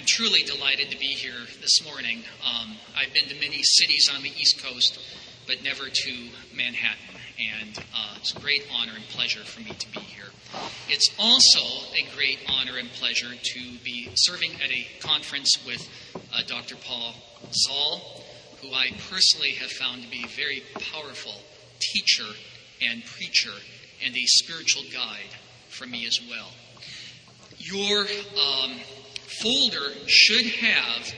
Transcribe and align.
I'm 0.00 0.06
truly 0.06 0.42
delighted 0.44 0.90
to 0.92 0.98
be 0.98 1.08
here 1.08 1.44
this 1.60 1.84
morning. 1.84 2.22
Um, 2.42 2.74
I've 2.96 3.12
been 3.12 3.26
to 3.26 3.34
many 3.34 3.62
cities 3.62 4.10
on 4.10 4.22
the 4.22 4.30
East 4.30 4.64
Coast, 4.64 4.98
but 5.46 5.62
never 5.62 5.90
to 5.90 6.28
Manhattan, 6.56 7.20
and 7.38 7.78
uh, 7.94 8.14
it's 8.16 8.34
a 8.34 8.40
great 8.40 8.66
honor 8.72 8.92
and 8.94 9.04
pleasure 9.08 9.44
for 9.44 9.60
me 9.60 9.72
to 9.72 9.92
be 9.92 10.00
here. 10.00 10.30
It's 10.88 11.06
also 11.18 11.60
a 11.92 12.16
great 12.16 12.38
honor 12.48 12.78
and 12.78 12.88
pleasure 12.92 13.28
to 13.28 13.60
be 13.84 14.08
serving 14.14 14.52
at 14.64 14.70
a 14.70 14.86
conference 15.00 15.52
with 15.66 15.86
uh, 16.14 16.44
Dr. 16.46 16.76
Paul 16.76 17.12
Zahl, 17.52 18.24
who 18.62 18.72
I 18.72 18.92
personally 19.10 19.52
have 19.60 19.70
found 19.70 20.02
to 20.02 20.08
be 20.08 20.24
a 20.24 20.28
very 20.28 20.62
powerful 20.94 21.34
teacher 21.78 22.32
and 22.80 23.04
preacher 23.04 23.52
and 24.02 24.16
a 24.16 24.24
spiritual 24.24 24.84
guide 24.94 25.36
for 25.68 25.86
me 25.86 26.06
as 26.06 26.18
well. 26.26 26.52
Your 27.58 28.06
um, 28.40 28.72
folder 29.42 29.92
should 30.06 30.46
have 30.46 31.14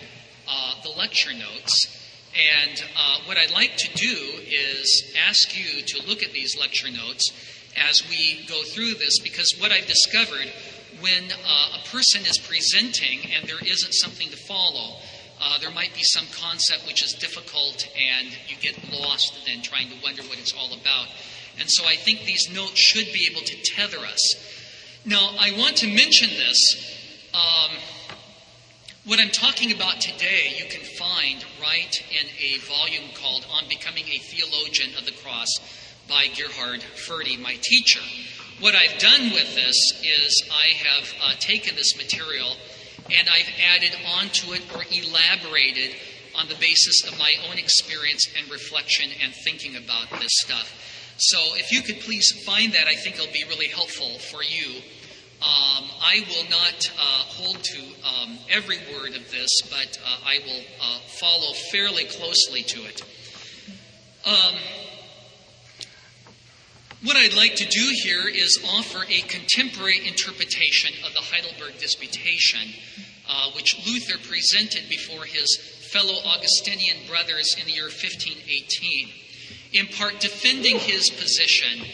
uh, 0.48 0.74
the 0.82 0.90
lecture 0.90 1.32
notes. 1.32 1.98
And 2.34 2.82
uh, 2.96 3.18
what 3.26 3.36
I'd 3.36 3.52
like 3.52 3.76
to 3.76 3.92
do 3.94 4.16
is 4.46 5.14
ask 5.28 5.56
you 5.56 5.82
to 5.82 6.08
look 6.08 6.22
at 6.22 6.32
these 6.32 6.58
lecture 6.58 6.90
notes 6.90 7.30
as 7.76 8.02
we 8.08 8.44
go 8.48 8.62
through 8.62 8.94
this, 8.94 9.18
because 9.20 9.52
what 9.58 9.72
I've 9.72 9.86
discovered 9.86 10.50
when 11.00 11.24
uh, 11.30 11.78
a 11.80 11.88
person 11.88 12.22
is 12.22 12.38
presenting 12.38 13.20
and 13.34 13.48
there 13.48 13.60
isn't 13.60 13.92
something 13.92 14.28
to 14.28 14.36
follow, 14.36 14.96
uh, 15.40 15.58
there 15.58 15.70
might 15.70 15.94
be 15.94 16.02
some 16.02 16.26
concept 16.32 16.86
which 16.86 17.02
is 17.02 17.12
difficult 17.14 17.88
and 17.96 18.28
you 18.48 18.56
get 18.60 18.76
lost 18.92 19.34
then 19.46 19.62
trying 19.62 19.88
to 19.88 19.96
wonder 20.02 20.22
what 20.22 20.38
it's 20.38 20.54
all 20.54 20.72
about. 20.72 21.08
And 21.58 21.68
so 21.68 21.84
I 21.84 21.96
think 21.96 22.24
these 22.24 22.48
notes 22.54 22.78
should 22.78 23.12
be 23.12 23.28
able 23.30 23.42
to 23.42 23.56
tether 23.62 23.98
us. 23.98 24.20
Now, 25.04 25.34
I 25.38 25.52
want 25.58 25.76
to 25.78 25.86
mention 25.86 26.30
this. 26.30 26.98
Um, 27.34 27.70
what 29.04 29.18
I'm 29.18 29.30
talking 29.30 29.72
about 29.72 30.00
today, 30.00 30.54
you 30.56 30.64
can 30.66 30.80
find 30.80 31.44
right 31.60 32.04
in 32.12 32.26
a 32.38 32.58
volume 32.68 33.10
called 33.20 33.44
On 33.50 33.68
Becoming 33.68 34.04
a 34.04 34.18
Theologian 34.18 34.96
of 34.96 35.06
the 35.06 35.12
Cross 35.24 35.48
by 36.08 36.28
Gerhard 36.36 36.82
Forde, 36.82 37.40
my 37.40 37.56
teacher. 37.60 38.00
What 38.60 38.76
I've 38.76 38.96
done 39.00 39.32
with 39.32 39.56
this 39.56 39.74
is 40.04 40.48
I 40.52 40.66
have 40.86 41.14
uh, 41.20 41.32
taken 41.40 41.74
this 41.74 41.96
material 41.96 42.54
and 43.10 43.28
I've 43.28 43.50
added 43.74 43.96
onto 44.06 44.52
it 44.52 44.62
or 44.72 44.84
elaborated 44.92 45.96
on 46.38 46.46
the 46.46 46.54
basis 46.54 47.02
of 47.04 47.18
my 47.18 47.34
own 47.50 47.58
experience 47.58 48.28
and 48.38 48.48
reflection 48.52 49.10
and 49.20 49.34
thinking 49.34 49.74
about 49.74 50.10
this 50.20 50.30
stuff. 50.46 51.14
So 51.18 51.38
if 51.56 51.72
you 51.72 51.82
could 51.82 52.00
please 52.02 52.30
find 52.46 52.72
that, 52.74 52.86
I 52.86 52.94
think 52.94 53.16
it'll 53.16 53.32
be 53.32 53.44
really 53.48 53.68
helpful 53.68 54.20
for 54.20 54.44
you 54.44 54.80
um, 55.42 55.84
I 56.00 56.24
will 56.28 56.44
not 56.50 56.92
uh, 56.96 57.02
hold 57.26 57.64
to 57.64 57.82
um, 58.06 58.38
every 58.48 58.78
word 58.94 59.16
of 59.16 59.28
this, 59.32 59.50
but 59.62 59.98
uh, 60.04 60.18
I 60.24 60.38
will 60.46 60.62
uh, 60.80 60.98
follow 61.20 61.52
fairly 61.72 62.04
closely 62.04 62.62
to 62.62 62.84
it. 62.84 63.02
Um, 64.24 64.54
what 67.02 67.16
I'd 67.16 67.34
like 67.34 67.56
to 67.56 67.66
do 67.66 67.90
here 68.04 68.28
is 68.28 68.64
offer 68.76 69.04
a 69.08 69.20
contemporary 69.22 70.06
interpretation 70.06 70.94
of 71.04 71.12
the 71.12 71.20
Heidelberg 71.20 71.76
Disputation, 71.80 72.74
uh, 73.28 73.50
which 73.56 73.84
Luther 73.84 74.18
presented 74.18 74.88
before 74.88 75.24
his 75.24 75.56
fellow 75.90 76.20
Augustinian 76.24 76.98
brothers 77.08 77.56
in 77.58 77.66
the 77.66 77.72
year 77.72 77.90
1518, 77.90 79.08
in 79.72 79.86
part 79.88 80.20
defending 80.20 80.78
his 80.78 81.10
position. 81.10 81.84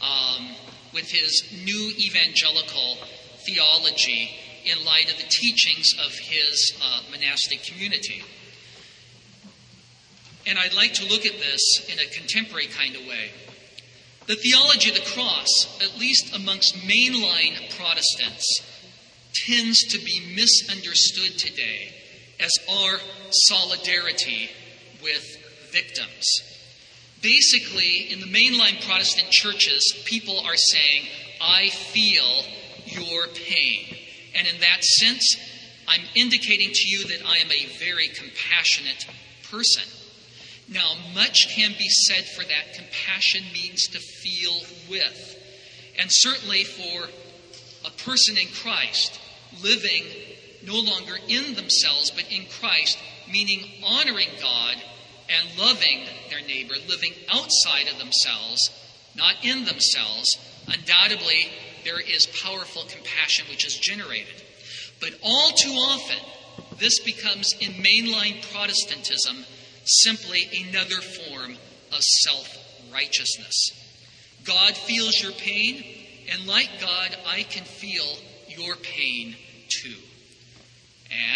Um, 0.00 0.48
with 0.94 1.10
his 1.10 1.44
new 1.64 1.92
evangelical 1.98 2.98
theology 3.44 4.30
in 4.64 4.84
light 4.84 5.10
of 5.10 5.18
the 5.18 5.28
teachings 5.28 5.92
of 6.06 6.12
his 6.12 6.72
uh, 6.82 7.00
monastic 7.10 7.62
community. 7.64 8.22
And 10.46 10.58
I'd 10.58 10.74
like 10.74 10.94
to 10.94 11.04
look 11.04 11.26
at 11.26 11.38
this 11.38 11.90
in 11.90 11.98
a 11.98 12.10
contemporary 12.10 12.66
kind 12.66 12.96
of 12.96 13.02
way. 13.06 13.32
The 14.26 14.36
theology 14.36 14.90
of 14.90 14.96
the 14.96 15.10
cross, 15.10 15.48
at 15.82 15.98
least 15.98 16.34
amongst 16.34 16.76
mainline 16.76 17.76
Protestants, 17.76 18.60
tends 19.34 19.82
to 19.88 19.98
be 19.98 20.34
misunderstood 20.34 21.38
today 21.38 21.94
as 22.40 22.52
our 22.70 22.98
solidarity 23.30 24.50
with 25.02 25.36
victims. 25.72 26.53
Basically, 27.24 28.12
in 28.12 28.20
the 28.20 28.26
mainline 28.26 28.86
Protestant 28.86 29.30
churches, 29.30 29.94
people 30.04 30.40
are 30.40 30.56
saying, 30.56 31.08
I 31.40 31.70
feel 31.70 32.44
your 32.84 33.28
pain. 33.28 33.96
And 34.36 34.46
in 34.46 34.60
that 34.60 34.84
sense, 34.84 35.34
I'm 35.88 36.02
indicating 36.14 36.68
to 36.70 36.86
you 36.86 37.04
that 37.04 37.26
I 37.26 37.38
am 37.38 37.50
a 37.50 37.78
very 37.78 38.08
compassionate 38.08 39.06
person. 39.50 39.84
Now, 40.68 40.96
much 41.14 41.48
can 41.56 41.70
be 41.78 41.88
said 41.88 42.26
for 42.26 42.44
that. 42.44 42.74
Compassion 42.74 43.44
means 43.54 43.84
to 43.88 43.98
feel 44.00 44.60
with. 44.90 45.42
And 45.98 46.08
certainly 46.10 46.64
for 46.64 47.08
a 47.86 47.90
person 48.04 48.36
in 48.36 48.48
Christ, 48.48 49.18
living 49.62 50.04
no 50.66 50.78
longer 50.78 51.16
in 51.26 51.54
themselves, 51.54 52.10
but 52.10 52.30
in 52.30 52.44
Christ, 52.60 52.98
meaning 53.32 53.64
honoring 53.82 54.28
God 54.42 54.76
and 55.28 55.58
loving 55.58 56.06
their 56.30 56.40
neighbor, 56.40 56.74
living 56.88 57.12
outside 57.28 57.88
of 57.90 57.98
themselves, 57.98 58.70
not 59.16 59.34
in 59.42 59.64
themselves, 59.64 60.36
undoubtedly 60.68 61.48
there 61.84 62.00
is 62.00 62.26
powerful 62.42 62.82
compassion 62.88 63.46
which 63.50 63.66
is 63.66 63.76
generated. 63.76 64.42
But 65.00 65.18
all 65.22 65.50
too 65.50 65.72
often, 65.72 66.18
this 66.78 66.98
becomes 67.00 67.54
in 67.60 67.72
mainline 67.72 68.42
Protestantism 68.52 69.44
simply 69.84 70.48
another 70.68 70.96
form 70.96 71.56
of 71.92 72.02
self 72.22 72.48
righteousness. 72.92 73.70
God 74.44 74.74
feels 74.74 75.22
your 75.22 75.32
pain, 75.32 75.84
and 76.32 76.46
like 76.46 76.70
God, 76.80 77.16
I 77.26 77.42
can 77.42 77.64
feel 77.64 78.18
your 78.48 78.76
pain 78.76 79.36
too. 79.68 79.96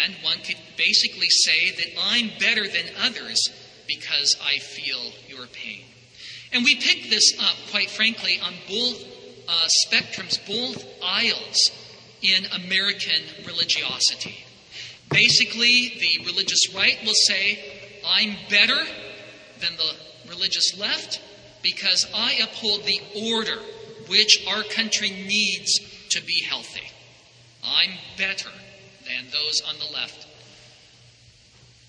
And 0.03 0.15
one 0.23 0.39
could 0.39 0.57
basically 0.77 1.29
say 1.29 1.71
that 1.71 2.01
I'm 2.01 2.31
better 2.39 2.67
than 2.67 2.85
others 3.03 3.49
because 3.89 4.37
I 4.41 4.59
feel 4.59 5.11
your 5.27 5.47
pain. 5.47 5.81
And 6.53 6.63
we 6.63 6.75
pick 6.75 7.09
this 7.09 7.33
up, 7.39 7.55
quite 7.71 7.89
frankly, 7.89 8.39
on 8.41 8.53
both 8.67 9.03
uh, 9.47 9.67
spectrums, 9.85 10.37
both 10.47 10.85
aisles 11.03 11.57
in 12.21 12.45
American 12.65 13.21
religiosity. 13.45 14.45
Basically, 15.09 15.97
the 15.99 16.25
religious 16.25 16.73
right 16.73 16.99
will 17.03 17.15
say, 17.15 17.59
I'm 18.07 18.35
better 18.49 18.79
than 19.59 19.75
the 19.75 20.29
religious 20.29 20.77
left 20.79 21.19
because 21.63 22.05
I 22.13 22.33
uphold 22.43 22.83
the 22.83 23.01
order 23.33 23.59
which 24.07 24.45
our 24.47 24.63
country 24.63 25.09
needs 25.09 25.79
to 26.09 26.23
be 26.23 26.43
healthy. 26.43 26.91
I'm 27.63 27.91
better 28.17 28.49
than 29.07 29.31
those 29.31 29.61
on 29.67 29.75
the 29.79 29.93
left 29.93 30.28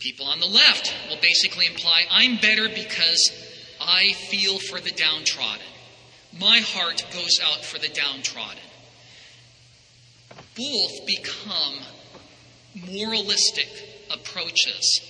People 0.00 0.24
on 0.24 0.40
the 0.40 0.46
left 0.46 0.94
will 1.10 1.18
basically 1.20 1.66
imply 1.66 2.04
I'm 2.10 2.38
better 2.38 2.70
because 2.70 3.30
I 3.78 4.14
feel 4.30 4.58
for 4.58 4.80
the 4.80 4.92
downtrodden. 4.92 5.66
My 6.38 6.60
heart 6.60 7.04
goes 7.12 7.38
out 7.44 7.62
for 7.62 7.78
the 7.78 7.88
downtrodden. 7.88 8.62
Both 10.56 11.06
become 11.06 11.74
moralistic 12.90 13.68
approaches 14.10 15.00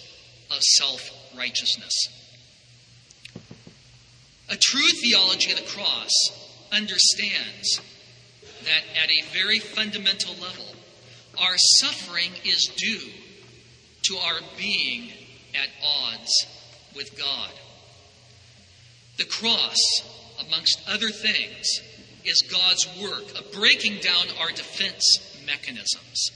of 0.51 0.61
self 0.61 1.09
righteousness. 1.37 1.95
A 4.49 4.57
true 4.57 4.89
theology 5.03 5.53
of 5.53 5.59
the 5.59 5.65
cross 5.67 6.11
understands 6.73 7.81
that 8.65 8.83
at 9.01 9.09
a 9.09 9.23
very 9.33 9.61
fundamental 9.61 10.33
level, 10.33 10.75
our 11.39 11.57
suffering 11.79 12.33
is 12.45 12.69
due 12.77 13.13
to 14.03 14.17
our 14.17 14.41
being 14.57 15.11
at 15.55 15.69
odds 15.85 16.47
with 16.95 17.19
God. 17.19 17.51
The 19.19 19.25
cross, 19.25 19.77
amongst 20.47 20.83
other 20.89 21.11
things, 21.11 21.67
is 22.25 22.43
God's 22.43 22.89
work 23.03 23.39
of 23.39 23.53
breaking 23.53 23.99
down 24.01 24.27
our 24.41 24.51
defense 24.51 25.43
mechanisms 25.47 26.31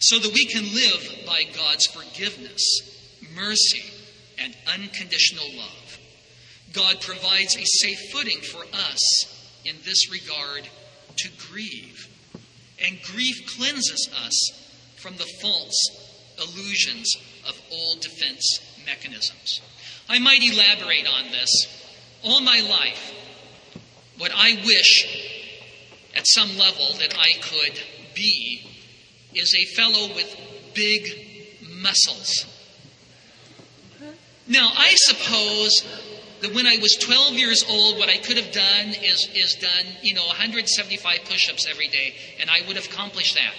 so 0.00 0.18
that 0.18 0.32
we 0.32 0.46
can 0.46 0.64
live 0.74 1.26
by 1.26 1.44
God's 1.54 1.86
forgiveness, 1.86 2.62
mercy, 3.34 3.84
and 4.38 4.56
unconditional 4.72 5.46
love. 5.56 5.98
God 6.72 7.00
provides 7.00 7.56
a 7.56 7.64
safe 7.64 8.10
footing 8.12 8.40
for 8.40 8.64
us 8.72 9.60
in 9.64 9.76
this 9.84 10.10
regard 10.10 10.68
to 11.16 11.28
grieve. 11.50 12.08
And 12.84 13.02
grief 13.02 13.56
cleanses 13.56 14.08
us 14.24 14.94
from 14.96 15.16
the 15.16 15.26
false 15.42 16.07
illusions 16.40 17.16
of 17.48 17.60
old 17.72 18.00
defense 18.00 18.60
mechanisms. 18.86 19.60
I 20.08 20.18
might 20.18 20.42
elaborate 20.42 21.06
on 21.06 21.30
this. 21.30 21.66
All 22.24 22.40
my 22.40 22.60
life, 22.60 23.12
what 24.16 24.32
I 24.34 24.60
wish 24.64 25.46
at 26.16 26.26
some 26.26 26.56
level 26.58 26.86
that 26.98 27.14
I 27.18 27.32
could 27.40 27.80
be 28.14 28.62
is 29.34 29.54
a 29.54 29.64
fellow 29.76 30.08
with 30.14 30.36
big 30.74 31.60
muscles. 31.80 32.46
Now, 34.48 34.70
I 34.74 34.94
suppose 34.94 35.84
that 36.40 36.54
when 36.54 36.66
I 36.66 36.78
was 36.78 36.96
12 36.96 37.34
years 37.34 37.64
old, 37.68 37.98
what 37.98 38.08
I 38.08 38.16
could 38.16 38.38
have 38.38 38.52
done 38.52 38.88
is, 39.02 39.28
is 39.34 39.56
done, 39.56 39.92
you 40.02 40.14
know, 40.14 40.26
175 40.26 41.24
push 41.24 41.50
ups 41.50 41.66
every 41.68 41.88
day, 41.88 42.14
and 42.40 42.48
I 42.48 42.62
would 42.66 42.76
have 42.76 42.86
accomplished 42.86 43.34
that. 43.34 43.52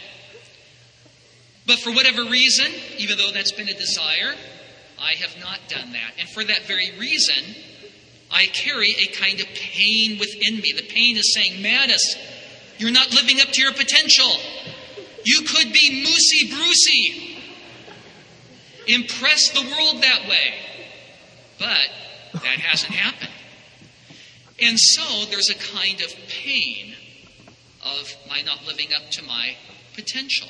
But 1.69 1.77
for 1.77 1.92
whatever 1.92 2.24
reason, 2.24 2.66
even 2.98 3.19
though 3.19 3.30
that's 3.31 3.51
been 3.51 3.69
a 3.69 3.75
desire, 3.75 4.33
I 5.00 5.12
have 5.12 5.39
not 5.39 5.60
done 5.68 5.92
that. 5.92 6.13
And 6.19 6.27
for 6.27 6.44
that 6.44 6.63
very 6.63 6.89
reason, 6.98 7.44
I 8.31 8.48
carry 8.48 8.95
a 8.98 9.06
kind 9.16 9.39
of 9.39 9.45
pain 9.54 10.18
within 10.18 10.62
me. 10.62 10.74
The 10.75 10.88
pain 10.89 11.16
is 11.16 11.31
saying, 11.31 11.62
Mattes, 11.62 12.01
you're 12.80 12.89
not 12.89 13.13
living 13.13 13.39
up 13.39 13.50
to 13.50 13.62
your 13.62 13.74
potential. 13.74 14.31
You 15.24 15.42
could 15.42 15.71
be 15.71 16.04
Moosey 16.04 16.50
Brucey. 16.50 17.38
Impress 18.88 19.50
the 19.51 19.62
world 19.62 20.01
that 20.01 20.27
way. 20.27 20.56
But 21.60 21.88
that 22.33 22.57
hasn't 22.57 22.94
happened. 22.94 23.30
And 24.60 24.80
so 24.80 25.25
there's 25.30 25.51
a 25.51 25.77
kind 25.77 26.01
of 26.01 26.16
pain 26.30 26.95
of 27.86 28.12
my 28.27 28.42
not 28.42 28.66
living 28.66 28.88
up 28.92 29.12
to 29.12 29.24
my 29.24 29.56
potential. 29.94 30.48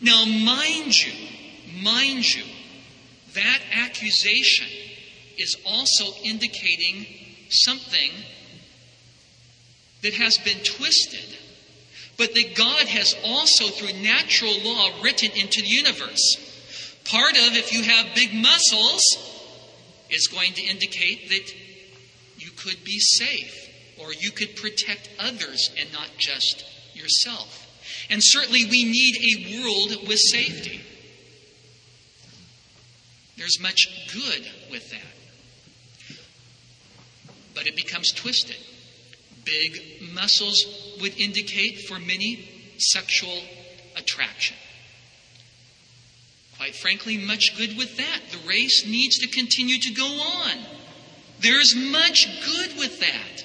Now, 0.00 0.24
mind 0.24 0.94
you, 0.96 1.12
mind 1.82 2.24
you, 2.34 2.44
that 3.34 3.60
accusation 3.72 4.68
is 5.36 5.56
also 5.64 6.12
indicating 6.22 7.06
something 7.50 8.12
that 10.02 10.14
has 10.14 10.38
been 10.38 10.58
twisted, 10.62 11.36
but 12.16 12.34
that 12.34 12.54
God 12.54 12.86
has 12.86 13.14
also, 13.24 13.68
through 13.68 14.00
natural 14.02 14.56
law, 14.62 14.90
written 15.02 15.30
into 15.32 15.62
the 15.62 15.68
universe. 15.68 16.36
Part 17.04 17.32
of, 17.32 17.56
if 17.56 17.72
you 17.72 17.82
have 17.82 18.14
big 18.14 18.34
muscles, 18.34 19.02
is 20.10 20.26
going 20.26 20.52
to 20.54 20.62
indicate 20.62 21.28
that 21.28 21.52
you 22.38 22.50
could 22.56 22.82
be 22.84 22.98
safe 22.98 23.68
or 23.98 24.12
you 24.12 24.30
could 24.30 24.56
protect 24.56 25.10
others 25.18 25.70
and 25.78 25.92
not 25.92 26.08
just 26.16 26.64
yourself. 26.94 27.67
And 28.10 28.20
certainly 28.24 28.64
we 28.64 28.84
need 28.84 29.16
a 29.16 29.62
world 29.62 30.08
with 30.08 30.18
safety. 30.18 30.80
There's 33.36 33.60
much 33.60 34.10
good 34.12 34.46
with 34.70 34.90
that. 34.90 36.16
But 37.54 37.66
it 37.66 37.76
becomes 37.76 38.12
twisted. 38.12 38.56
Big 39.44 40.02
muscles 40.12 40.64
would 41.00 41.18
indicate 41.18 41.80
for 41.86 41.98
many 41.98 42.48
sexual 42.78 43.42
attraction. 43.96 44.56
Quite 46.56 46.74
frankly, 46.74 47.16
much 47.16 47.56
good 47.56 47.76
with 47.76 47.96
that. 47.98 48.20
The 48.32 48.48
race 48.48 48.84
needs 48.86 49.18
to 49.18 49.28
continue 49.28 49.78
to 49.78 49.90
go 49.92 50.06
on. 50.06 50.58
There's 51.40 51.74
much 51.76 52.26
good 52.44 52.76
with 52.76 52.98
that. 53.00 53.44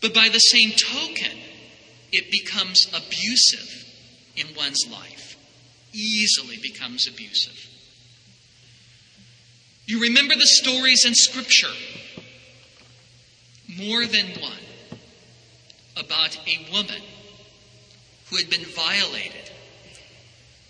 But 0.00 0.12
by 0.12 0.28
the 0.28 0.38
same 0.38 0.72
token, 0.72 1.38
it 2.12 2.30
becomes 2.30 2.86
abusive 2.88 3.84
in 4.36 4.46
one's 4.56 4.86
life. 4.90 5.36
Easily 5.92 6.58
becomes 6.58 7.06
abusive. 7.06 7.66
You 9.86 10.02
remember 10.02 10.34
the 10.34 10.46
stories 10.46 11.04
in 11.06 11.14
Scripture, 11.14 11.72
more 13.68 14.04
than 14.04 14.26
one, 14.40 14.52
about 15.96 16.38
a 16.46 16.72
woman 16.72 17.02
who 18.28 18.36
had 18.36 18.50
been 18.50 18.64
violated 18.64 19.48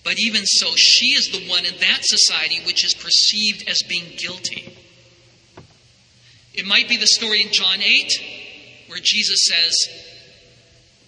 but 0.08 0.18
even 0.18 0.46
so, 0.46 0.74
she 0.74 1.08
is 1.08 1.28
the 1.28 1.46
one 1.50 1.66
in 1.66 1.74
that 1.80 1.98
society 2.00 2.60
which 2.64 2.82
is 2.82 2.94
perceived 2.94 3.68
as 3.68 3.82
being 3.86 4.16
guilty. 4.16 4.74
It 6.54 6.66
might 6.66 6.88
be 6.88 6.96
the 6.96 7.06
story 7.06 7.42
in 7.42 7.52
John 7.52 7.82
8 7.82 8.86
where 8.88 9.00
Jesus 9.02 9.40
says, 9.44 9.74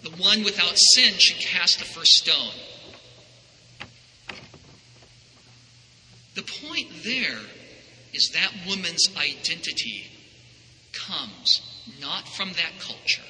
The 0.03 0.11
one 0.11 0.45
without 0.45 0.77
sin 0.95 1.15
should 1.19 1.39
cast 1.39 1.79
the 1.79 1.85
first 1.85 2.13
stone. 2.13 2.55
The 6.35 6.43
point 6.43 6.89
there 7.05 7.41
is 8.13 8.31
that 8.35 8.53
woman's 8.67 9.09
identity 9.17 10.07
comes 10.93 11.61
not 12.01 12.29
from 12.29 12.51
that 12.51 12.81
culture, 12.81 13.23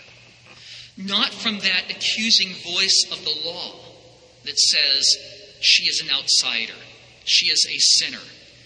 not 0.97 1.33
from 1.33 1.59
that 1.61 1.91
accusing 1.91 2.55
voice 2.63 3.07
of 3.11 3.25
the 3.25 3.37
law 3.45 3.75
that 4.45 4.59
says, 4.59 5.05
she 5.61 5.85
is 5.85 6.01
an 6.01 6.11
outsider. 6.11 6.79
She 7.25 7.47
is 7.47 7.67
a 7.69 7.79
sinner. 7.79 8.25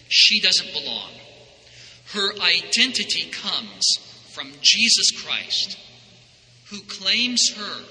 She 0.08 0.40
doesn't 0.40 0.72
belong. 0.72 1.10
Her 2.12 2.32
identity 2.40 3.30
comes 3.30 3.84
from 4.32 4.52
Jesus 4.60 5.10
Christ, 5.22 5.78
who 6.74 6.80
claims 6.82 7.50
her 7.56 7.84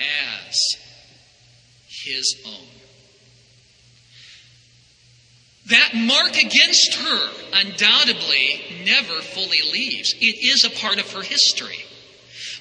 as 0.00 0.56
his 1.86 2.36
own. 2.46 2.66
That 5.66 5.94
mark 5.94 6.30
against 6.38 6.94
her 6.94 7.30
undoubtedly 7.52 8.62
never 8.86 9.20
fully 9.20 9.60
leaves. 9.70 10.14
It 10.20 10.36
is 10.42 10.64
a 10.64 10.70
part 10.70 10.98
of 10.98 11.12
her 11.12 11.20
history. 11.20 11.84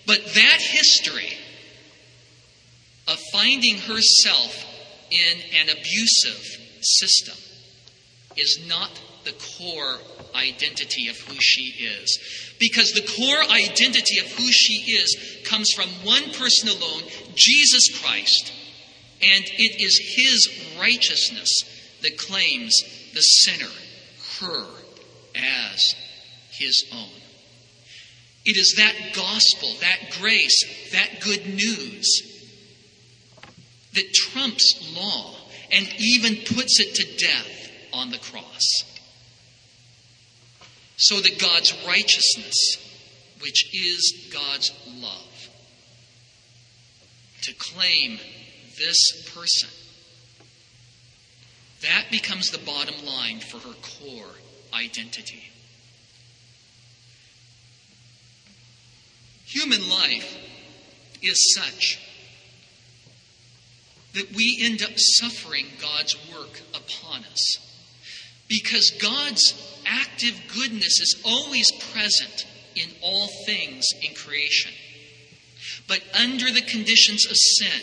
But 0.05 0.25
that 0.25 0.57
history 0.59 1.38
of 3.07 3.17
finding 3.31 3.77
herself 3.77 4.65
in 5.09 5.38
an 5.61 5.69
abusive 5.69 6.57
system 6.81 7.38
is 8.35 8.59
not 8.67 8.89
the 9.27 9.33
core 9.59 9.97
identity 10.33 11.09
of 11.09 11.18
who 11.18 11.35
she 11.39 11.85
is. 11.85 12.56
Because 12.59 12.91
the 12.91 13.01
core 13.01 13.44
identity 13.51 14.19
of 14.19 14.31
who 14.31 14.50
she 14.51 14.94
is 14.94 15.38
comes 15.45 15.71
from 15.75 15.89
one 16.03 16.31
person 16.31 16.69
alone, 16.69 17.03
Jesus 17.35 18.01
Christ. 18.01 18.53
And 19.21 19.44
it 19.45 19.81
is 19.81 20.15
his 20.15 20.79
righteousness 20.79 21.50
that 22.03 22.18
claims 22.18 22.74
the 23.13 23.21
sinner, 23.21 23.71
her, 24.39 24.65
as 25.35 25.95
his 26.51 26.85
own. 26.94 27.21
It 28.45 28.56
is 28.56 28.75
that 28.77 29.13
gospel, 29.13 29.74
that 29.81 30.12
grace, 30.21 30.91
that 30.94 31.19
good 31.21 31.45
news 31.47 32.21
that 33.94 34.13
trumps 34.13 34.95
law 34.95 35.35
and 35.71 35.88
even 36.00 36.38
puts 36.56 36.79
it 36.79 36.95
to 36.95 37.18
death 37.18 37.72
on 37.91 38.12
the 38.12 38.19
cross. 38.19 38.63
So 40.98 41.22
that 41.22 41.39
God's 41.39 41.74
righteousness, 41.86 42.58
which 43.39 43.74
is 43.74 44.30
God's 44.34 44.72
love, 45.00 45.50
to 47.44 47.54
claim 47.54 48.20
this 48.80 49.32
person, 49.34 49.70
that 51.82 52.06
becomes 52.10 52.50
the 52.50 52.58
bottom 52.58 53.06
line 53.06 53.39
for 53.39 53.60
her 53.60 53.75
core 53.75 54.34
identity. 54.74 55.44
Human 59.46 59.88
life 59.88 60.38
is 61.22 61.54
such 61.56 62.00
that 64.13 64.36
we 64.36 64.60
end 64.63 64.82
up 64.82 64.94
suffering 64.96 65.68
God's 65.80 66.18
work 66.34 66.62
upon 66.74 67.24
us. 67.32 67.66
Because 68.48 68.92
God's 69.01 69.82
active 69.86 70.39
goodness 70.54 71.00
is 71.00 71.22
always 71.25 71.70
present 71.92 72.46
in 72.75 72.89
all 73.01 73.27
things 73.46 73.86
in 74.01 74.13
creation. 74.16 74.72
But 75.88 76.01
under 76.13 76.51
the 76.51 76.62
conditions 76.62 77.25
of 77.25 77.36
sin, 77.36 77.82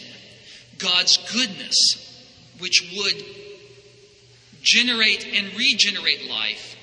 God's 0.78 1.16
goodness, 1.32 1.76
which 2.58 2.92
would 2.96 3.24
generate 4.62 5.26
and 5.26 5.56
regenerate 5.56 6.28
life, 6.28 6.76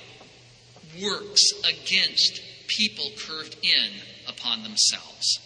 works 1.01 1.41
against 1.63 2.41
people 2.67 3.11
curved 3.17 3.55
in 3.61 3.91
upon 4.27 4.63
themselves. 4.63 5.39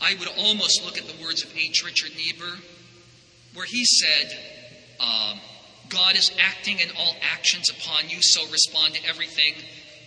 I 0.00 0.14
would 0.18 0.28
almost 0.36 0.84
look 0.84 0.98
at 0.98 1.06
the 1.06 1.24
words 1.24 1.42
of 1.42 1.56
H. 1.56 1.82
Richard 1.84 2.10
Niebuhr, 2.16 2.58
where 3.54 3.66
he 3.66 3.84
said, 3.84 4.38
um, 5.00 5.38
God 5.88 6.16
is 6.16 6.30
acting 6.40 6.78
in 6.78 6.88
all 6.98 7.14
actions 7.34 7.70
upon 7.70 8.08
you, 8.08 8.18
so 8.20 8.42
respond 8.50 8.94
to 8.94 9.08
everything 9.08 9.54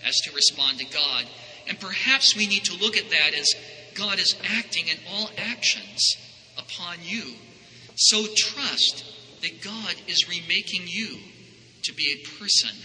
as 0.05 0.15
to 0.25 0.35
respond 0.35 0.79
to 0.79 0.85
God. 0.85 1.25
And 1.67 1.79
perhaps 1.79 2.35
we 2.35 2.47
need 2.47 2.65
to 2.65 2.77
look 2.77 2.97
at 2.97 3.09
that 3.09 3.33
as 3.33 3.47
God 3.95 4.19
is 4.19 4.35
acting 4.57 4.87
in 4.87 4.97
all 5.11 5.29
actions 5.37 6.15
upon 6.57 6.97
you. 7.01 7.33
So 7.95 8.25
trust 8.35 9.05
that 9.41 9.61
God 9.63 9.95
is 10.07 10.29
remaking 10.29 10.83
you 10.85 11.17
to 11.83 11.93
be 11.93 12.13
a 12.13 12.39
person 12.39 12.75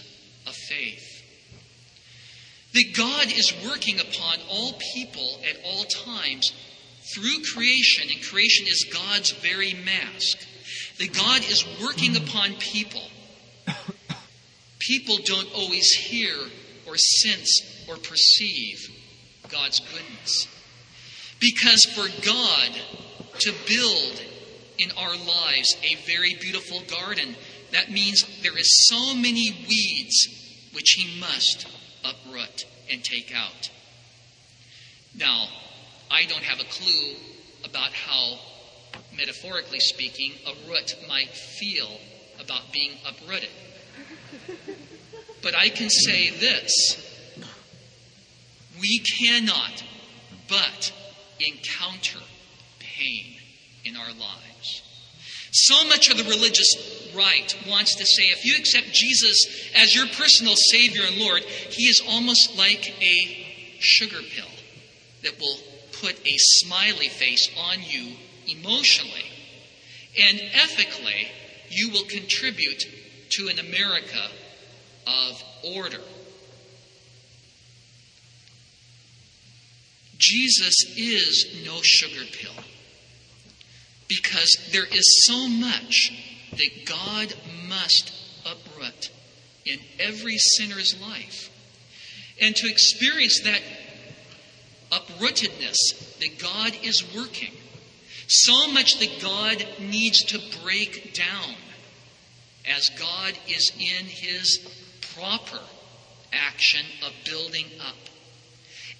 of 0.47 0.55
faith. 0.55 1.21
That 2.73 2.95
God 2.95 3.27
is 3.27 3.53
working 3.67 3.99
upon 3.99 4.37
all 4.49 4.73
people 4.93 5.39
at 5.47 5.57
all 5.63 5.83
times 5.83 6.51
through 7.13 7.43
creation, 7.53 8.09
and 8.09 8.23
creation 8.23 8.65
is 8.67 8.87
God's 8.91 9.31
very 9.31 9.73
mask, 9.73 10.39
that 10.99 11.13
God 11.13 11.41
is 11.49 11.65
working 11.81 12.15
upon 12.15 12.53
people. 12.53 13.01
People 14.79 15.17
don't 15.23 15.51
always 15.55 15.89
hear 15.91 16.35
or 16.85 16.97
sense 16.97 17.85
or 17.87 17.95
perceive 17.95 18.79
God's 19.49 19.79
goodness. 19.79 20.47
Because 21.39 21.85
for 21.85 22.07
God 22.25 22.71
to 23.39 23.53
build 23.67 24.21
in 24.77 24.91
our 24.97 25.15
lives 25.15 25.75
a 25.83 25.95
very 26.05 26.35
beautiful 26.35 26.81
garden, 26.89 27.35
that 27.71 27.91
means 27.91 28.23
there 28.41 28.57
is 28.57 28.87
so 28.87 29.15
many 29.15 29.51
weeds 29.67 30.69
which 30.73 30.91
he 30.91 31.19
must 31.19 31.67
uproot 32.03 32.65
and 32.91 33.03
take 33.03 33.33
out. 33.35 33.69
Now, 35.15 35.47
I 36.09 36.25
don't 36.25 36.43
have 36.43 36.59
a 36.59 36.69
clue 36.69 37.15
about 37.63 37.91
how, 37.91 38.37
metaphorically 39.15 39.79
speaking, 39.79 40.33
a 40.45 40.69
root 40.69 40.95
might 41.07 41.29
feel 41.29 41.99
about 42.39 42.71
being 42.71 42.91
uprooted. 43.07 43.49
But 45.41 45.55
I 45.55 45.69
can 45.69 45.89
say 45.89 46.29
this 46.29 46.97
we 48.79 48.99
cannot 48.99 49.83
but 50.49 50.91
encounter 51.39 52.19
pain 52.79 53.35
in 53.85 53.95
our 53.95 54.11
lives. 54.13 54.81
So 55.51 55.87
much 55.87 56.09
of 56.09 56.17
the 56.17 56.23
religious 56.23 57.11
right 57.15 57.55
wants 57.67 57.95
to 57.95 58.05
say 58.05 58.23
if 58.23 58.45
you 58.45 58.55
accept 58.57 58.91
Jesus 58.91 59.71
as 59.75 59.95
your 59.95 60.07
personal 60.07 60.55
Savior 60.55 61.03
and 61.05 61.17
Lord, 61.17 61.43
He 61.43 61.83
is 61.83 62.01
almost 62.07 62.57
like 62.57 62.93
a 63.01 63.77
sugar 63.79 64.21
pill 64.21 64.49
that 65.23 65.39
will 65.39 65.57
put 66.01 66.19
a 66.25 66.37
smiley 66.37 67.09
face 67.09 67.49
on 67.57 67.77
you 67.83 68.15
emotionally. 68.47 69.25
And 70.19 70.39
ethically, 70.53 71.27
you 71.69 71.89
will 71.89 72.05
contribute 72.05 72.83
to 73.31 73.47
an 73.47 73.59
America 73.59 74.27
of 75.07 75.43
order. 75.75 76.01
Jesus 80.17 80.75
is 80.95 81.63
no 81.65 81.79
sugar 81.81 82.25
pill 82.31 82.63
because 84.07 84.57
there 84.71 84.85
is 84.85 85.25
so 85.25 85.47
much 85.47 86.11
that 86.51 86.85
God 86.85 87.33
must 87.67 88.13
uproot 88.45 89.09
in 89.65 89.79
every 89.99 90.37
sinner's 90.37 90.95
life. 91.01 91.49
And 92.39 92.55
to 92.55 92.69
experience 92.69 93.41
that 93.43 93.61
uprootedness 94.91 96.19
that 96.19 96.39
God 96.39 96.77
is 96.83 97.03
working, 97.15 97.51
so 98.27 98.71
much 98.71 98.99
that 98.99 99.21
God 99.21 99.65
needs 99.79 100.23
to 100.25 100.39
break 100.63 101.13
down 101.13 101.55
as 102.65 102.89
God 102.97 103.33
is 103.47 103.71
in 103.77 104.05
his 104.05 104.59
proper 105.15 105.59
action 106.31 106.85
of 107.05 107.13
building 107.25 107.65
up. 107.85 107.95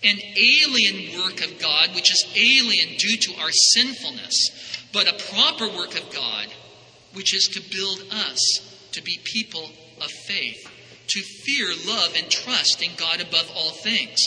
An 0.04 0.18
alien 0.20 1.20
work 1.22 1.44
of 1.46 1.60
God, 1.60 1.96
which 1.96 2.12
is 2.12 2.26
alien 2.36 2.98
due 2.98 3.18
to 3.18 3.42
our 3.42 3.52
sinfulness, 3.52 4.88
but 4.92 5.08
a 5.08 5.34
proper 5.34 5.68
work 5.68 5.98
of 5.98 6.14
God, 6.14 6.48
which 7.14 7.34
is 7.34 7.48
to 7.54 7.76
build 7.76 8.04
us 8.12 8.90
to 8.92 9.02
be 9.02 9.20
people 9.24 9.70
of 10.02 10.12
faith, 10.12 10.70
to 11.08 11.22
fear, 11.22 11.70
love, 11.88 12.14
and 12.18 12.30
trust 12.30 12.84
in 12.84 12.92
God 12.98 13.22
above 13.22 13.50
all 13.56 13.72
things. 13.72 14.20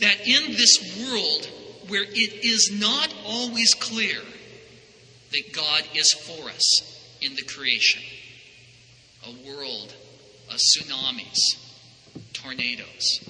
That 0.00 0.26
in 0.26 0.52
this 0.52 1.00
world 1.02 1.48
where 1.88 2.02
it 2.02 2.44
is 2.44 2.70
not 2.72 3.11
always 3.24 3.74
clear 3.74 4.20
that 5.32 5.52
God 5.52 5.82
is 5.94 6.12
for 6.12 6.48
us 6.48 7.16
in 7.20 7.34
the 7.34 7.42
creation, 7.42 8.02
a 9.26 9.30
world 9.48 9.94
of 10.50 10.56
tsunamis, 10.56 11.38
tornadoes, 12.32 13.20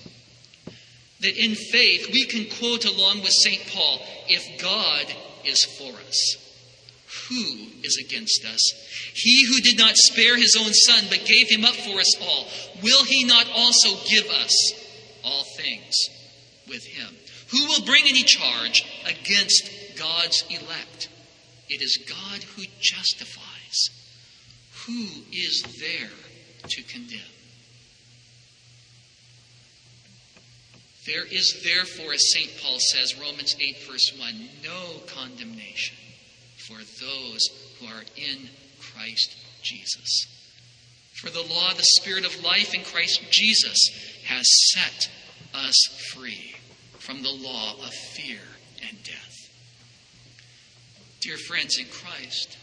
that 1.20 1.36
in 1.36 1.54
faith 1.54 2.08
we 2.12 2.24
can 2.24 2.46
quote 2.58 2.84
along 2.84 3.20
with 3.20 3.30
St. 3.30 3.62
Paul 3.72 4.00
if 4.28 4.60
God 4.60 5.06
is 5.44 5.64
for 5.64 5.92
us, 6.08 6.36
who 7.28 7.44
is 7.82 7.98
against 7.98 8.44
us? 8.44 8.60
He 9.14 9.46
who 9.46 9.60
did 9.60 9.78
not 9.78 9.96
spare 9.96 10.36
his 10.36 10.56
own 10.58 10.72
son, 10.72 11.04
but 11.10 11.26
gave 11.26 11.50
him 11.50 11.64
up 11.64 11.74
for 11.74 12.00
us 12.00 12.16
all, 12.20 12.46
will 12.82 13.04
he 13.04 13.24
not 13.24 13.46
also 13.54 13.90
give 14.08 14.26
us 14.26 14.72
all 15.22 15.44
things 15.56 15.94
with 16.68 16.84
him? 16.84 17.14
Who 17.50 17.66
will 17.66 17.84
bring 17.84 18.04
any 18.08 18.22
charge 18.22 18.84
against 19.06 19.68
God's 20.02 20.44
elect? 20.50 21.08
It 21.68 21.80
is 21.80 21.96
God 22.08 22.42
who 22.42 22.64
justifies. 22.80 23.88
Who 24.86 25.06
is 25.32 25.62
there 25.80 26.10
to 26.68 26.82
condemn? 26.82 27.20
There 31.06 31.24
is 31.24 31.62
therefore, 31.64 32.12
as 32.12 32.32
St. 32.32 32.50
Paul 32.62 32.78
says, 32.78 33.18
Romans 33.18 33.56
8, 33.60 33.76
verse 33.90 34.12
1, 34.18 34.48
no 34.62 35.00
condemnation 35.06 35.96
for 36.58 36.78
those 36.78 37.48
who 37.78 37.86
are 37.86 38.04
in 38.16 38.48
Christ 38.80 39.36
Jesus. 39.62 40.26
For 41.14 41.30
the 41.30 41.42
law 41.42 41.72
the 41.74 41.86
Spirit 42.00 42.24
of 42.24 42.42
life 42.42 42.74
in 42.74 42.82
Christ 42.82 43.20
Jesus 43.30 43.78
has 44.26 44.46
set 44.72 45.10
us 45.54 45.76
free 46.14 46.54
from 46.98 47.22
the 47.22 47.32
law 47.32 47.74
of 47.84 47.92
fear 47.92 48.40
and 48.88 49.02
death. 49.02 49.31
Dear 51.22 51.36
friends 51.36 51.78
in 51.78 51.86
Christ, 51.86 52.58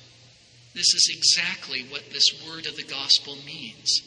this 0.73 0.93
is 0.93 1.09
exactly 1.15 1.85
what 1.89 2.11
this 2.11 2.45
word 2.45 2.65
of 2.65 2.75
the 2.75 2.83
gospel 2.83 3.37
means 3.45 4.01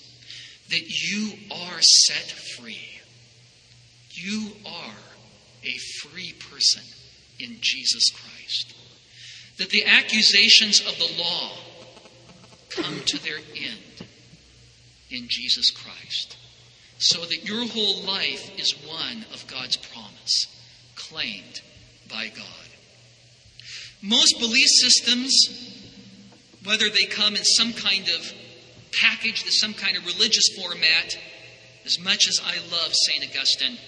that 0.69 0.89
you 0.89 1.33
are 1.51 1.81
set 1.81 2.31
free. 2.57 3.01
You 4.11 4.53
are 4.67 4.95
a 5.65 5.77
free 6.03 6.35
person 6.51 6.83
in 7.39 7.57
Jesus 7.61 8.11
Christ. 8.11 8.75
That 9.57 9.71
the 9.71 9.87
accusations 9.87 10.81
of 10.81 10.99
the 10.99 11.23
law 11.23 11.53
come 12.69 13.01
to 13.07 13.19
their 13.25 13.39
end 13.57 14.09
in 15.11 15.29
Jesus 15.29 15.71
Christ. 15.71 16.37
So 16.99 17.25
that 17.25 17.49
your 17.49 17.67
whole 17.67 18.03
life 18.03 18.59
is 18.59 18.75
one 18.87 19.25
of 19.33 19.47
God's 19.47 19.79
promise, 19.79 20.47
claimed 20.95 21.63
by 22.09 22.29
God. 22.29 22.62
Most 24.03 24.41
belief 24.41 24.67
systems, 24.81 25.33
whether 26.65 26.91
they 26.91 27.05
come 27.05 27.37
in 27.37 27.45
some 27.45 27.73
kind 27.73 28.09
of 28.09 28.33
package, 29.01 29.45
some 29.45 29.75
kind 29.75 29.97
of 29.97 30.05
religious 30.05 30.49
format, 30.61 31.17
as 31.85 32.01
much 32.01 32.27
as 32.27 32.41
I 32.45 32.57
love 32.71 32.93
St. 32.93 33.25
Augustine, 33.25 33.79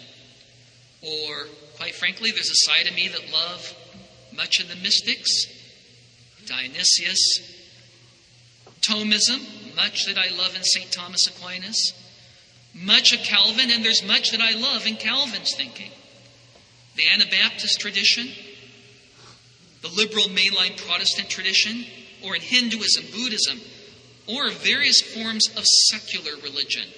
or 1.02 1.46
quite 1.76 1.96
frankly, 1.96 2.30
there's 2.30 2.50
a 2.50 2.70
side 2.70 2.86
of 2.86 2.94
me 2.94 3.08
that 3.08 3.32
love 3.32 3.74
much 4.32 4.60
of 4.60 4.68
the 4.68 4.76
mystics, 4.76 5.46
Dionysius, 6.46 7.40
Thomism, 8.82 9.74
much 9.74 10.06
that 10.06 10.18
I 10.18 10.28
love 10.36 10.54
in 10.54 10.62
St. 10.62 10.92
Thomas 10.92 11.26
Aquinas, 11.26 11.92
much 12.74 13.12
of 13.12 13.20
Calvin, 13.20 13.70
and 13.70 13.84
there's 13.84 14.04
much 14.06 14.30
that 14.30 14.40
I 14.40 14.52
love 14.52 14.86
in 14.86 14.96
Calvin's 14.96 15.54
thinking. 15.56 15.90
The 16.96 17.08
Anabaptist 17.08 17.80
tradition, 17.80 18.28
the 19.84 19.90
liberal 19.90 20.24
mainline 20.28 20.74
Protestant 20.88 21.28
tradition, 21.28 21.84
or 22.24 22.34
in 22.34 22.40
Hinduism, 22.40 23.04
Buddhism, 23.12 23.60
or 24.26 24.50
various 24.50 25.02
forms 25.02 25.46
of 25.58 25.64
secular 25.90 26.32
religion, 26.42 26.88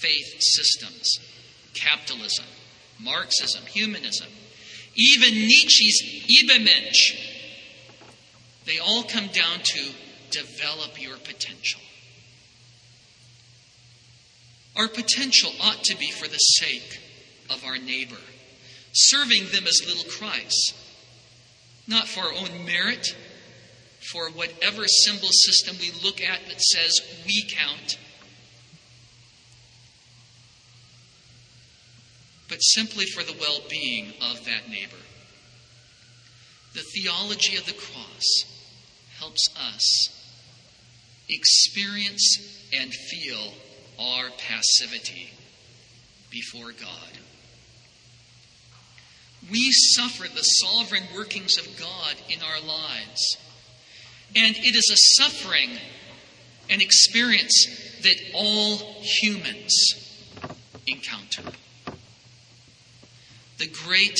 faith 0.00 0.40
systems, 0.40 1.18
capitalism, 1.74 2.46
Marxism, 2.98 3.66
humanism, 3.66 4.28
even 4.94 5.34
Nietzsche's 5.34 6.24
Übermensch. 6.42 7.18
They 8.64 8.78
all 8.78 9.02
come 9.02 9.26
down 9.26 9.58
to 9.62 9.90
develop 10.30 11.02
your 11.02 11.18
potential. 11.18 11.82
Our 14.74 14.88
potential 14.88 15.52
ought 15.60 15.84
to 15.84 15.98
be 15.98 16.10
for 16.12 16.28
the 16.28 16.38
sake 16.38 16.98
of 17.50 17.62
our 17.66 17.76
neighbor, 17.76 18.16
serving 18.94 19.48
them 19.52 19.66
as 19.66 19.82
little 19.86 20.10
Christ, 20.10 20.74
not 21.92 22.08
for 22.08 22.20
our 22.20 22.32
own 22.32 22.64
merit, 22.64 23.14
for 24.10 24.30
whatever 24.30 24.86
symbol 24.88 25.28
system 25.30 25.76
we 25.78 25.92
look 26.02 26.20
at 26.20 26.40
that 26.48 26.60
says 26.60 27.00
we 27.26 27.44
count, 27.48 27.98
but 32.48 32.58
simply 32.58 33.04
for 33.04 33.22
the 33.22 33.36
well 33.38 33.60
being 33.68 34.14
of 34.20 34.44
that 34.46 34.68
neighbor. 34.68 34.96
The 36.74 36.82
theology 36.94 37.56
of 37.56 37.66
the 37.66 37.74
cross 37.74 38.44
helps 39.18 39.46
us 39.56 40.08
experience 41.28 42.38
and 42.72 42.92
feel 42.92 43.52
our 44.00 44.30
passivity 44.38 45.30
before 46.30 46.72
God. 46.72 47.18
We 49.50 49.70
suffer 49.72 50.28
the 50.28 50.42
sovereign 50.42 51.04
workings 51.14 51.58
of 51.58 51.76
God 51.78 52.14
in 52.28 52.40
our 52.42 52.60
lives. 52.60 53.36
And 54.36 54.56
it 54.56 54.74
is 54.74 54.90
a 54.90 55.22
suffering, 55.22 55.70
an 56.70 56.80
experience 56.80 57.66
that 58.02 58.16
all 58.34 58.78
humans 59.02 59.72
encounter. 60.86 61.42
The 63.58 63.66
great 63.66 64.18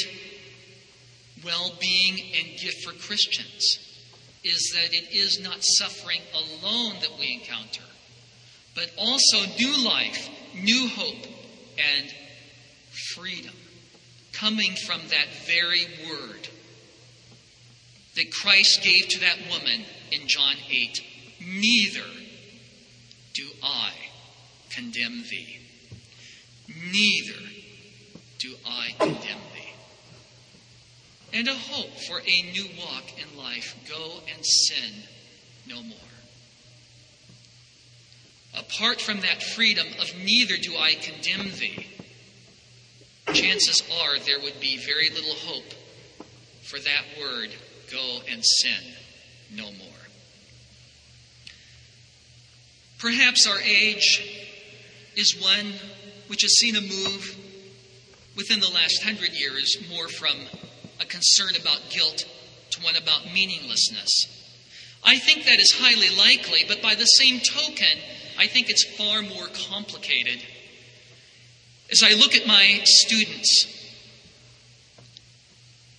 well 1.45 1.73
being 1.81 2.19
and 2.39 2.59
gift 2.59 2.85
for 2.85 2.93
Christians 2.93 3.79
is 4.45 4.73
that 4.75 4.93
it 4.93 5.13
is 5.13 5.41
not 5.41 5.59
suffering 5.61 6.21
alone 6.35 6.95
that 7.01 7.19
we 7.19 7.33
encounter, 7.41 7.83
but 8.75 8.91
also 8.99 9.39
new 9.59 9.85
life, 9.85 10.29
new 10.55 10.89
hope, 10.89 11.27
and 11.79 12.13
freedom 13.15 13.55
coming 14.43 14.75
from 14.75 15.01
that 15.09 15.29
very 15.47 15.87
word 16.05 16.49
that 18.17 18.33
Christ 18.33 18.83
gave 18.83 19.07
to 19.11 19.21
that 19.21 19.39
woman 19.49 19.85
in 20.11 20.27
John 20.27 20.57
8 20.69 21.01
Neither 21.47 22.09
do 23.35 23.47
I 23.63 23.93
condemn 24.71 25.23
thee. 25.31 25.61
Neither 26.69 27.41
do 28.39 28.55
I 28.67 28.95
condemn 28.99 29.43
thee. 29.55 29.73
And 31.33 31.47
a 31.47 31.55
hope 31.55 31.97
for 32.09 32.19
a 32.19 32.53
new 32.53 32.67
walk 32.79 33.05
in 33.19 33.39
life. 33.39 33.77
Go 33.89 34.21
and 34.35 34.45
sin 34.45 34.93
no 35.69 35.83
more. 35.83 35.99
Apart 38.59 39.01
from 39.01 39.21
that 39.21 39.43
freedom 39.43 39.87
of 40.01 40.13
neither 40.17 40.57
do 40.57 40.77
I 40.77 40.95
condemn 40.95 41.51
thee, 41.59 41.87
chances 43.35 43.83
are 44.03 44.19
there 44.21 44.41
would 44.41 44.61
be 44.61 44.79
very 44.79 45.11
little 45.11 45.35
hope 45.35 45.73
for 46.63 46.79
that 46.79 47.05
word, 47.21 47.51
go 47.91 48.21
and 48.31 48.45
sin 48.45 48.95
no 49.55 49.65
more. 49.65 49.89
Perhaps 52.99 53.47
our 53.47 53.61
age 53.61 54.23
is 55.17 55.37
one 55.41 55.75
which 56.29 56.43
has 56.43 56.53
seen 56.53 56.77
a 56.77 56.81
move 56.81 57.37
within 58.37 58.61
the 58.61 58.71
last 58.71 59.03
hundred 59.03 59.33
years 59.33 59.77
more 59.91 60.09
from 60.09 60.37
a 61.01 61.05
concern 61.05 61.61
about 61.61 61.81
guilt 61.91 62.25
to 62.71 62.81
one 62.81 62.97
about 62.97 63.33
meaninglessness. 63.33 64.27
I 65.05 65.19
think 65.19 65.45
that 65.45 65.59
is 65.59 65.73
highly 65.77 66.17
likely, 66.17 66.65
but 66.67 66.81
by 66.81 66.95
the 66.95 67.05
same 67.05 67.41
token, 67.41 67.99
I 68.39 68.47
think 68.47 68.71
it's 68.71 68.85
far 68.97 69.21
more 69.21 69.49
complicated. 69.69 70.43
As 71.93 72.03
I 72.03 72.15
look 72.15 72.35
at 72.35 72.47
my 72.47 72.81
students, 72.85 73.67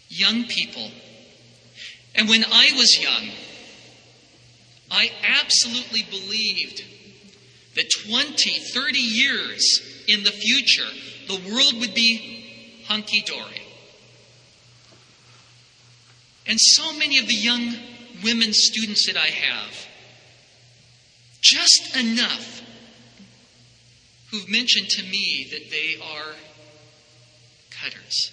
young 0.10 0.46
people, 0.46 0.90
and 2.16 2.28
when 2.28 2.44
I 2.44 2.72
was 2.76 2.98
young, 3.00 3.30
I 4.90 5.12
absolutely 5.24 6.02
believed 6.10 6.84
that 7.76 7.92
20, 8.08 8.60
30 8.74 8.98
years 8.98 10.04
in 10.08 10.24
the 10.24 10.32
future, 10.32 10.90
the 11.28 11.36
world 11.36 11.80
would 11.80 11.94
be 11.94 12.82
hunky 12.88 13.22
dory. 13.22 13.62
And 16.48 16.60
so 16.60 16.92
many 16.92 17.20
of 17.20 17.28
the 17.28 17.36
young 17.36 17.76
women 18.24 18.52
students 18.52 19.06
that 19.06 19.16
I 19.16 19.28
have, 19.28 19.88
just 21.40 21.96
enough 21.96 22.63
who've 24.34 24.50
mentioned 24.50 24.90
to 24.90 25.04
me 25.04 25.48
that 25.52 25.70
they 25.70 25.96
are 26.02 26.34
cutters. 27.70 28.32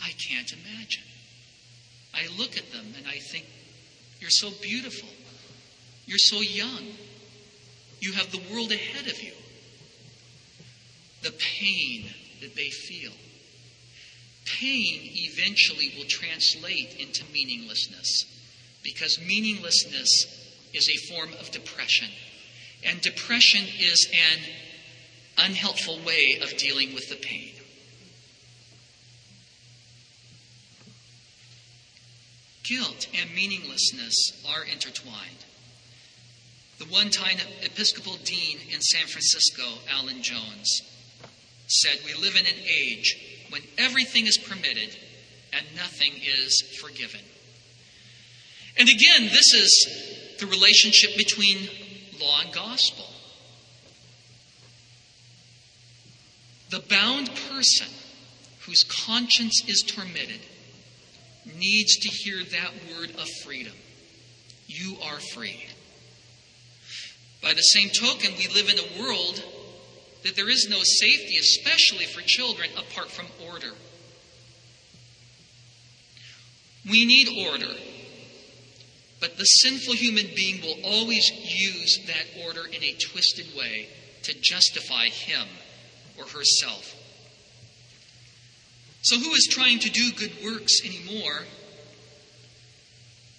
I 0.00 0.12
can't 0.12 0.50
imagine. 0.50 1.02
I 2.14 2.26
look 2.26 2.56
at 2.56 2.72
them 2.72 2.94
and 2.96 3.06
I 3.06 3.18
think, 3.18 3.44
you're 4.18 4.30
so 4.30 4.50
beautiful. 4.50 5.10
You're 6.06 6.16
so 6.16 6.40
young. 6.40 6.86
You 8.00 8.12
have 8.12 8.32
the 8.32 8.38
world 8.38 8.72
ahead 8.72 9.06
of 9.08 9.22
you. 9.22 9.34
The 11.20 11.32
pain 11.32 12.14
that 12.40 12.54
they 12.54 12.70
feel. 12.70 13.12
Pain 14.46 15.12
eventually 15.16 15.92
will 15.94 16.06
translate 16.08 16.94
into 16.98 17.24
meaninglessness 17.30 18.24
because 18.82 19.18
meaninglessness 19.20 20.08
is 20.72 20.88
a 20.88 20.96
form 21.12 21.34
of 21.38 21.50
depression. 21.50 22.08
And 22.84 23.00
depression 23.00 23.64
is 23.78 24.08
an 24.12 24.40
unhelpful 25.38 25.98
way 26.04 26.38
of 26.42 26.56
dealing 26.56 26.94
with 26.94 27.08
the 27.08 27.16
pain. 27.16 27.54
Guilt 32.64 33.08
and 33.18 33.34
meaninglessness 33.34 34.44
are 34.48 34.64
intertwined. 34.64 35.44
The 36.78 36.84
one 36.86 37.10
time 37.10 37.38
Episcopal 37.62 38.16
dean 38.24 38.58
in 38.72 38.80
San 38.80 39.06
Francisco, 39.06 39.62
Alan 39.90 40.22
Jones, 40.22 40.82
said, 41.66 41.98
We 42.04 42.14
live 42.14 42.36
in 42.36 42.46
an 42.46 42.60
age 42.66 43.44
when 43.50 43.62
everything 43.78 44.26
is 44.26 44.38
permitted 44.38 44.96
and 45.52 45.66
nothing 45.76 46.12
is 46.24 46.60
forgiven. 46.80 47.20
And 48.76 48.88
again, 48.88 49.28
this 49.28 49.54
is 49.54 50.36
the 50.38 50.46
relationship 50.46 51.16
between 51.16 51.68
law 52.20 52.40
and 52.44 52.52
gospel. 52.52 53.06
The 56.70 56.80
bound 56.80 57.30
person 57.50 57.88
whose 58.66 58.84
conscience 58.84 59.62
is 59.68 59.82
tormented 59.82 60.40
needs 61.58 61.96
to 61.98 62.08
hear 62.08 62.42
that 62.42 62.70
word 62.90 63.10
of 63.10 63.28
freedom. 63.44 63.74
You 64.66 64.96
are 65.04 65.18
free. 65.34 65.66
By 67.42 67.52
the 67.52 67.60
same 67.60 67.90
token, 67.90 68.32
we 68.38 68.48
live 68.48 68.68
in 68.68 68.78
a 68.78 69.02
world 69.02 69.42
that 70.22 70.36
there 70.36 70.48
is 70.48 70.68
no 70.70 70.78
safety, 70.82 71.36
especially 71.36 72.06
for 72.06 72.20
children, 72.22 72.70
apart 72.76 73.10
from 73.10 73.26
order. 73.50 73.72
We 76.88 77.04
need 77.04 77.48
order, 77.48 77.74
but 79.22 79.38
the 79.38 79.44
sinful 79.44 79.94
human 79.94 80.26
being 80.34 80.60
will 80.62 80.78
always 80.84 81.30
use 81.30 82.00
that 82.08 82.44
order 82.44 82.66
in 82.66 82.82
a 82.82 82.96
twisted 82.98 83.46
way 83.56 83.88
to 84.24 84.34
justify 84.40 85.06
him 85.06 85.46
or 86.18 86.24
herself. 86.24 86.96
So, 89.02 89.16
who 89.16 89.30
is 89.30 89.46
trying 89.48 89.78
to 89.78 89.90
do 89.90 90.10
good 90.10 90.32
works 90.44 90.84
anymore? 90.84 91.44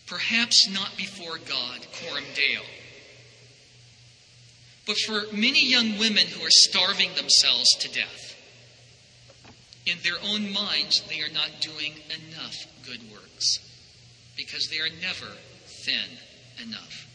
Perhaps 0.07 0.69
not 0.71 0.95
before 0.95 1.37
God, 1.37 1.85
coram 1.99 2.23
deo. 2.33 2.61
But 4.87 4.97
for 4.99 5.23
many 5.35 5.69
young 5.69 5.99
women 5.99 6.27
who 6.27 6.45
are 6.45 6.49
starving 6.49 7.09
themselves 7.15 7.69
to 7.79 7.91
death, 7.91 8.37
in 9.85 9.97
their 10.03 10.19
own 10.23 10.53
minds, 10.53 11.01
they 11.09 11.19
are 11.19 11.33
not 11.33 11.59
doing 11.59 11.95
enough 12.05 12.55
good 12.85 13.01
works 13.11 13.59
because 14.37 14.69
they 14.69 14.79
are 14.79 14.89
never 15.01 15.27
thin 15.83 16.65
enough. 16.67 17.07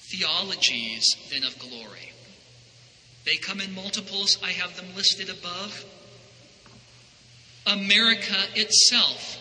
Theologies, 0.00 1.16
then, 1.30 1.44
of 1.44 1.58
glory. 1.58 2.12
They 3.24 3.36
come 3.36 3.60
in 3.60 3.74
multiples. 3.74 4.36
I 4.42 4.50
have 4.50 4.76
them 4.76 4.86
listed 4.94 5.30
above. 5.30 5.84
America 7.66 8.36
itself 8.54 9.38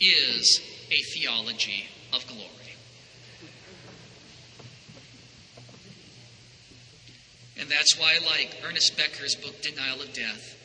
is 0.00 0.60
a 0.90 1.02
theology 1.12 1.88
of 2.12 2.26
glory. 2.26 2.48
And 7.58 7.68
that's 7.68 7.98
why 7.98 8.16
I 8.20 8.24
like 8.26 8.56
Ernest 8.66 8.96
Becker's 8.96 9.34
book, 9.34 9.60
Denial 9.62 10.00
of 10.00 10.12
Death. 10.12 10.56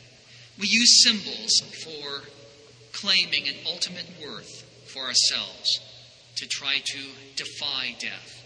We 0.60 0.68
use 0.68 1.04
symbols 1.04 1.60
for 1.84 2.28
claiming 2.92 3.48
an 3.48 3.56
ultimate 3.66 4.08
worth 4.22 4.64
for 4.86 5.04
ourselves 5.04 5.80
to 6.36 6.48
try 6.48 6.78
to 6.86 7.00
defy 7.36 7.96
death. 8.00 8.44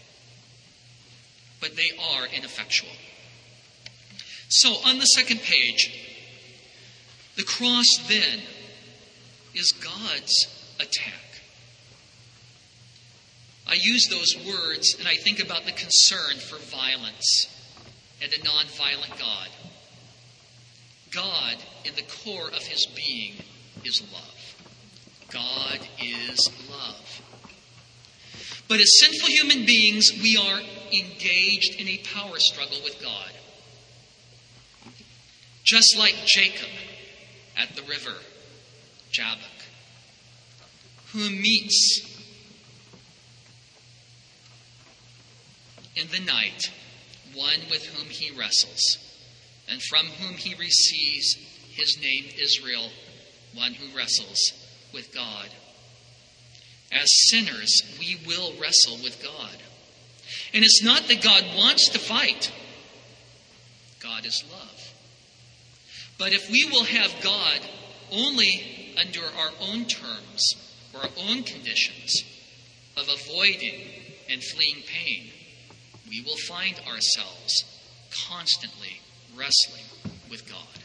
But 1.60 1.76
they 1.76 1.90
are 1.96 2.26
ineffectual. 2.26 2.90
So, 4.48 4.74
on 4.86 4.98
the 4.98 5.06
second 5.06 5.40
page, 5.40 5.90
the 7.36 7.44
cross 7.44 7.86
then 8.08 8.40
is 9.54 9.72
God's 9.72 10.46
attack. 10.78 11.42
I 13.66 13.74
use 13.74 14.08
those 14.08 14.36
words 14.46 14.94
and 14.98 15.08
I 15.08 15.14
think 15.14 15.40
about 15.42 15.64
the 15.64 15.72
concern 15.72 16.36
for 16.36 16.58
violence 16.58 17.48
and 18.22 18.32
a 18.32 18.36
nonviolent 18.36 19.18
God. 19.18 19.48
God, 21.10 21.56
in 21.84 21.94
the 21.94 22.02
core 22.02 22.48
of 22.48 22.66
his 22.66 22.86
being, 22.86 23.34
is 23.86 24.02
love. 24.12 24.56
God 25.30 25.80
is 26.00 26.50
love. 26.70 27.22
But 28.68 28.80
as 28.80 28.98
sinful 29.00 29.28
human 29.28 29.66
beings, 29.66 30.10
we 30.22 30.36
are 30.36 30.60
engaged 30.92 31.80
in 31.80 31.88
a 31.88 31.98
power 32.14 32.38
struggle 32.38 32.78
with 32.82 33.00
God. 33.02 33.30
just 35.64 35.96
like 35.98 36.14
Jacob 36.26 36.68
at 37.56 37.74
the 37.74 37.82
river 37.82 38.14
Jabbok, 39.10 39.64
who 41.12 41.30
meets 41.30 42.02
in 45.96 46.08
the 46.08 46.20
night 46.20 46.70
one 47.34 47.60
with 47.70 47.84
whom 47.86 48.08
he 48.08 48.30
wrestles, 48.38 48.98
and 49.68 49.82
from 49.82 50.06
whom 50.06 50.36
he 50.36 50.54
receives 50.54 51.34
his 51.70 51.98
name 52.00 52.26
Israel, 52.38 52.90
one 53.54 53.74
who 53.74 53.96
wrestles 53.96 54.38
with 54.92 55.14
God. 55.14 55.48
As 56.92 57.08
sinners, 57.28 57.82
we 57.98 58.18
will 58.26 58.52
wrestle 58.60 58.96
with 59.02 59.22
God. 59.22 59.56
And 60.52 60.64
it's 60.64 60.82
not 60.82 61.08
that 61.08 61.22
God 61.22 61.44
wants 61.56 61.88
to 61.90 61.98
fight, 61.98 62.52
God 64.00 64.24
is 64.24 64.44
love. 64.50 64.92
But 66.18 66.32
if 66.32 66.48
we 66.50 66.64
will 66.70 66.84
have 66.84 67.12
God 67.22 67.60
only 68.12 68.94
under 69.00 69.24
our 69.24 69.50
own 69.60 69.84
terms 69.86 70.42
or 70.94 71.00
our 71.00 71.10
own 71.28 71.42
conditions 71.42 72.22
of 72.96 73.08
avoiding 73.08 73.80
and 74.30 74.42
fleeing 74.42 74.82
pain, 74.86 75.30
we 76.08 76.20
will 76.22 76.36
find 76.36 76.76
ourselves 76.86 77.64
constantly 78.28 79.00
wrestling 79.36 79.84
with 80.30 80.48
God. 80.48 80.83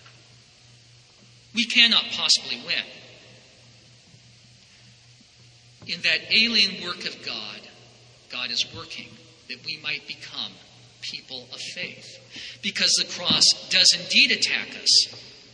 We 1.53 1.65
cannot 1.65 2.03
possibly 2.11 2.61
win. 2.65 2.83
In 5.87 6.01
that 6.01 6.31
alien 6.31 6.83
work 6.83 7.05
of 7.05 7.25
God, 7.25 7.61
God 8.31 8.51
is 8.51 8.65
working 8.75 9.07
that 9.47 9.65
we 9.65 9.79
might 9.81 10.07
become 10.07 10.51
people 11.01 11.47
of 11.51 11.59
faith. 11.59 12.19
Because 12.61 12.91
the 12.99 13.11
cross 13.11 13.45
does 13.69 13.93
indeed 13.99 14.31
attack 14.31 14.69
us, 14.81 15.07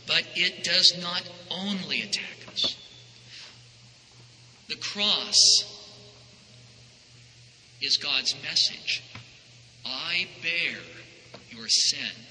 but 0.06 0.24
it 0.34 0.64
does 0.64 0.94
not 1.00 1.22
only 1.50 2.02
attack 2.02 2.52
us. 2.52 2.76
The 4.68 4.76
cross 4.76 5.36
is 7.80 7.96
God's 7.96 8.34
message 8.42 9.02
I 9.84 10.26
bear 10.42 10.78
your 11.50 11.68
sin. 11.68 12.25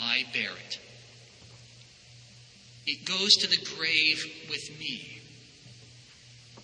I 0.00 0.24
bear 0.32 0.50
it. 0.50 0.78
It 2.86 3.04
goes 3.04 3.34
to 3.36 3.46
the 3.46 3.64
grave 3.76 4.24
with 4.48 4.78
me. 4.78 5.20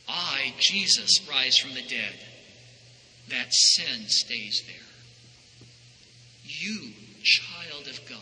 I, 0.08 0.54
Jesus, 0.58 1.20
rise 1.28 1.56
from 1.58 1.74
the 1.74 1.82
dead. 1.82 2.14
That 3.28 3.52
sin 3.52 4.08
stays 4.08 4.62
there. 4.66 4.76
You, 6.44 6.92
child 7.22 7.88
of 7.88 8.00
God, 8.08 8.18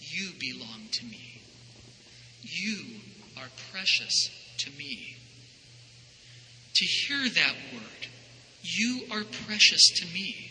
you 0.00 0.30
belong 0.38 0.88
to 0.92 1.04
me. 1.04 1.40
You 2.42 3.00
are 3.38 3.48
precious 3.72 4.30
to 4.58 4.70
me. 4.78 5.16
To 6.74 6.84
hear 6.84 7.28
that 7.28 7.54
word, 7.72 8.08
you 8.62 9.02
are 9.10 9.24
precious 9.46 9.82
to 9.96 10.06
me, 10.12 10.50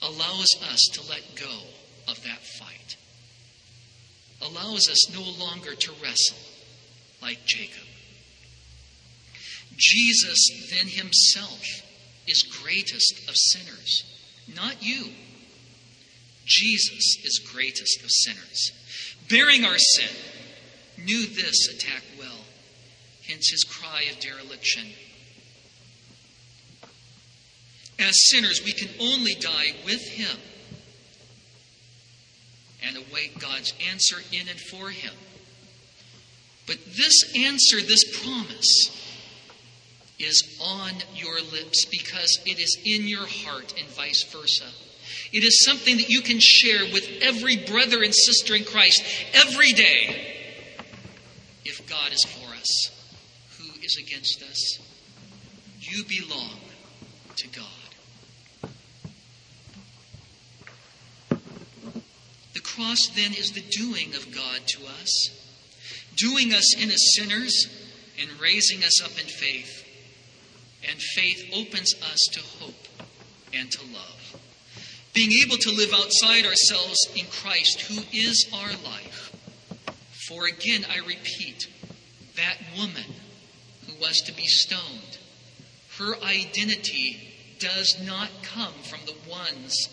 allows 0.00 0.48
us 0.70 0.80
to 0.92 1.08
let 1.08 1.22
go 1.36 1.60
of 2.08 2.22
that 2.24 2.40
fight, 2.58 2.96
allows 4.40 4.88
us 4.88 5.12
no 5.12 5.22
longer 5.22 5.74
to 5.74 5.92
wrestle 6.02 6.38
like 7.20 7.44
Jacob. 7.44 7.86
Jesus 9.76 10.70
then 10.70 10.88
himself 10.88 11.64
is 12.26 12.42
greatest 12.42 13.28
of 13.28 13.34
sinners, 13.36 14.04
not 14.54 14.82
you. 14.82 15.06
Jesus 16.44 17.16
is 17.24 17.40
greatest 17.52 18.02
of 18.02 18.10
sinners. 18.10 18.72
Bearing 19.28 19.64
our 19.64 19.78
sin, 19.78 20.14
knew 20.98 21.26
this 21.26 21.68
attack 21.68 22.02
well, 22.18 22.44
hence 23.26 23.50
his 23.50 23.64
cry 23.64 24.04
of 24.10 24.20
dereliction. 24.20 24.88
As 27.98 28.14
sinners, 28.30 28.62
we 28.64 28.72
can 28.72 28.88
only 29.00 29.34
die 29.34 29.74
with 29.84 30.02
him 30.08 30.36
and 32.84 32.96
await 32.96 33.38
God's 33.38 33.72
answer 33.90 34.16
in 34.32 34.48
and 34.48 34.60
for 34.60 34.90
him. 34.90 35.14
But 36.66 36.78
this 36.96 37.32
answer, 37.36 37.80
this 37.80 38.24
promise, 38.24 38.98
is 40.18 40.58
on 40.62 40.92
your 41.14 41.40
lips 41.40 41.84
because 41.86 42.38
it 42.46 42.58
is 42.58 42.78
in 42.84 43.08
your 43.08 43.26
heart 43.26 43.74
and 43.78 43.88
vice 43.88 44.24
versa. 44.24 44.66
It 45.32 45.44
is 45.44 45.64
something 45.64 45.96
that 45.96 46.08
you 46.08 46.20
can 46.20 46.38
share 46.40 46.84
with 46.92 47.08
every 47.20 47.56
brother 47.56 48.02
and 48.02 48.14
sister 48.14 48.54
in 48.54 48.64
Christ 48.64 49.02
every 49.34 49.72
day. 49.72 50.32
If 51.64 51.88
God 51.88 52.12
is 52.12 52.24
for 52.24 52.54
us, 52.54 52.90
who 53.58 53.80
is 53.82 53.96
against 53.96 54.42
us? 54.42 54.78
You 55.80 56.04
belong 56.04 56.58
to 57.36 57.48
God. 57.48 57.81
Cross 62.74 63.08
then 63.14 63.32
is 63.32 63.52
the 63.52 63.64
doing 63.70 64.14
of 64.14 64.34
God 64.34 64.60
to 64.66 64.86
us, 64.86 65.30
doing 66.16 66.52
us 66.52 66.76
in 66.76 66.90
as 66.90 67.14
sinners 67.14 67.66
and 68.20 68.40
raising 68.40 68.82
us 68.84 69.02
up 69.02 69.12
in 69.20 69.26
faith. 69.26 69.84
And 70.88 71.00
faith 71.00 71.50
opens 71.54 71.94
us 72.02 72.18
to 72.32 72.40
hope 72.40 72.88
and 73.52 73.70
to 73.70 73.82
love. 73.92 74.36
Being 75.14 75.30
able 75.44 75.58
to 75.58 75.70
live 75.70 75.92
outside 75.92 76.46
ourselves 76.46 76.98
in 77.14 77.26
Christ, 77.26 77.82
who 77.82 78.02
is 78.12 78.50
our 78.54 78.72
life. 78.84 79.36
For 80.28 80.46
again, 80.46 80.86
I 80.90 80.98
repeat, 81.06 81.66
that 82.36 82.56
woman 82.76 83.14
who 83.86 84.00
was 84.00 84.22
to 84.22 84.32
be 84.32 84.46
stoned, 84.46 85.18
her 85.98 86.16
identity 86.24 87.34
does 87.58 87.96
not 88.04 88.30
come 88.42 88.72
from 88.82 89.00
the 89.04 89.30
ones 89.30 89.88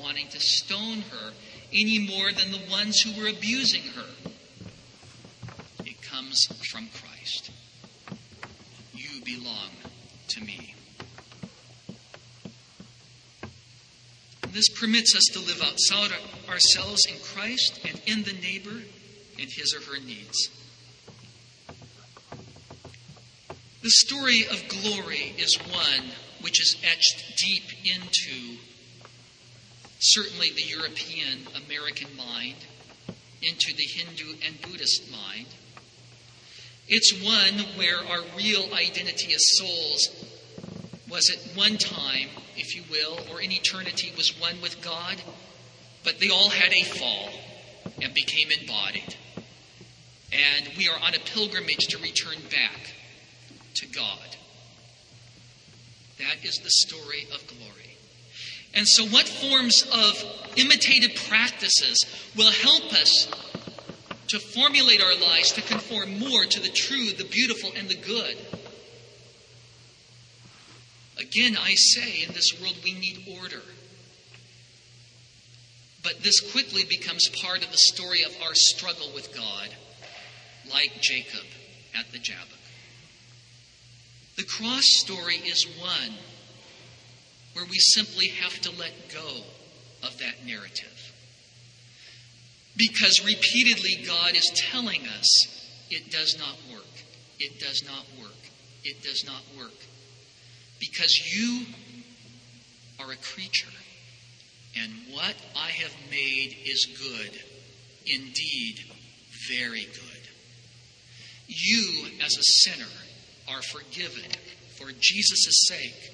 wanting 0.00 0.28
to 0.28 0.40
stone 0.40 1.02
her 1.02 1.32
any 1.74 1.98
more 1.98 2.30
than 2.30 2.52
the 2.52 2.70
ones 2.70 3.00
who 3.00 3.20
were 3.20 3.28
abusing 3.28 3.82
her. 3.96 4.04
It 5.84 6.00
comes 6.02 6.46
from 6.70 6.88
Christ. 6.88 7.50
You 8.92 9.20
belong 9.24 9.70
to 10.28 10.40
me. 10.40 10.74
This 14.52 14.68
permits 14.68 15.16
us 15.16 15.24
to 15.32 15.40
live 15.40 15.60
outside 15.62 16.16
ourselves 16.48 17.00
in 17.08 17.18
Christ 17.18 17.80
and 17.84 18.00
in 18.06 18.22
the 18.22 18.40
neighbor 18.40 18.84
and 19.40 19.50
his 19.50 19.74
or 19.74 19.80
her 19.92 20.00
needs. 20.00 20.48
The 23.82 23.90
story 23.90 24.46
of 24.50 24.68
glory 24.68 25.34
is 25.36 25.58
one 25.68 26.10
which 26.40 26.60
is 26.60 26.76
etched 26.84 27.36
deep 27.36 27.64
into 27.84 28.58
certainly 30.04 30.50
the 30.50 30.62
European 30.62 31.46
American 31.66 32.14
mind, 32.16 32.56
into 33.40 33.74
the 33.74 33.84
Hindu 33.84 34.36
and 34.44 34.60
Buddhist 34.62 35.10
mind. 35.10 35.46
It's 36.88 37.12
one 37.22 37.66
where 37.78 37.98
our 37.98 38.22
real 38.36 38.74
identity 38.74 39.32
as 39.34 39.58
souls 39.58 40.08
was 41.08 41.30
at 41.30 41.56
one 41.56 41.78
time, 41.78 42.28
if 42.56 42.74
you 42.74 42.82
will, 42.90 43.18
or 43.30 43.40
in 43.40 43.52
eternity 43.52 44.12
was 44.16 44.38
one 44.40 44.60
with 44.60 44.82
God, 44.82 45.16
but 46.02 46.20
they 46.20 46.28
all 46.28 46.50
had 46.50 46.72
a 46.72 46.84
fall 46.84 47.30
and 48.02 48.12
became 48.12 48.50
embodied. 48.50 49.16
And 50.32 50.70
we 50.76 50.88
are 50.88 50.98
on 51.00 51.14
a 51.14 51.20
pilgrimage 51.20 51.86
to 51.88 51.98
return 51.98 52.38
back 52.50 52.94
to 53.76 53.86
God. 53.86 54.36
That 56.18 56.44
is 56.44 56.58
the 56.58 56.70
story 56.70 57.26
of 57.32 57.46
glory. 57.46 57.83
And 58.74 58.88
so, 58.88 59.06
what 59.06 59.28
forms 59.28 59.82
of 59.92 60.24
imitative 60.56 61.14
practices 61.28 61.98
will 62.36 62.50
help 62.50 62.92
us 62.92 63.28
to 64.28 64.38
formulate 64.38 65.00
our 65.00 65.14
lives 65.16 65.52
to 65.52 65.62
conform 65.62 66.18
more 66.18 66.44
to 66.44 66.60
the 66.60 66.68
true, 66.68 67.10
the 67.12 67.24
beautiful, 67.24 67.70
and 67.76 67.88
the 67.88 67.94
good. 67.94 68.36
Again, 71.18 71.56
I 71.56 71.74
say, 71.74 72.24
in 72.26 72.34
this 72.34 72.60
world 72.60 72.76
we 72.82 72.94
need 72.94 73.28
order. 73.40 73.62
But 76.02 76.22
this 76.22 76.40
quickly 76.40 76.84
becomes 76.84 77.28
part 77.28 77.64
of 77.64 77.70
the 77.70 77.78
story 77.78 78.22
of 78.22 78.36
our 78.42 78.54
struggle 78.54 79.10
with 79.14 79.34
God, 79.34 79.70
like 80.70 81.00
Jacob 81.00 81.44
at 81.96 82.10
the 82.10 82.18
Jabbok. 82.18 82.58
The 84.36 84.42
cross 84.42 84.84
story 84.84 85.36
is 85.36 85.64
one 85.78 86.18
where 87.54 87.64
we 87.64 87.78
simply 87.78 88.28
have 88.28 88.60
to 88.60 88.70
let 88.72 88.92
go 89.12 89.42
of 90.02 90.18
that 90.18 90.44
narrative. 90.46 91.12
Because 92.76 93.24
repeatedly 93.24 94.04
God 94.06 94.34
is 94.34 94.50
telling 94.54 95.06
us 95.06 95.86
it 95.90 96.10
does 96.10 96.36
not 96.38 96.56
work. 96.72 96.84
It 97.38 97.60
does 97.60 97.84
not 97.86 98.04
work. 98.20 98.32
It 98.84 99.02
does 99.02 99.24
not 99.24 99.42
work. 99.56 99.72
Because 100.80 101.32
you 101.34 101.66
are 103.00 103.10
a 103.12 103.16
creature. 103.16 103.68
and 104.76 104.92
what 105.12 105.34
I 105.56 105.68
have 105.68 105.94
made 106.10 106.56
is 106.64 106.86
good, 106.98 107.40
indeed, 108.06 108.80
very 109.48 109.84
good. 109.84 110.28
You, 111.46 112.08
as 112.24 112.36
a 112.36 112.42
sinner, 112.42 112.90
are 113.48 113.62
forgiven 113.62 114.30
for 114.76 114.90
Jesus' 114.98 115.66
sake. 115.68 116.13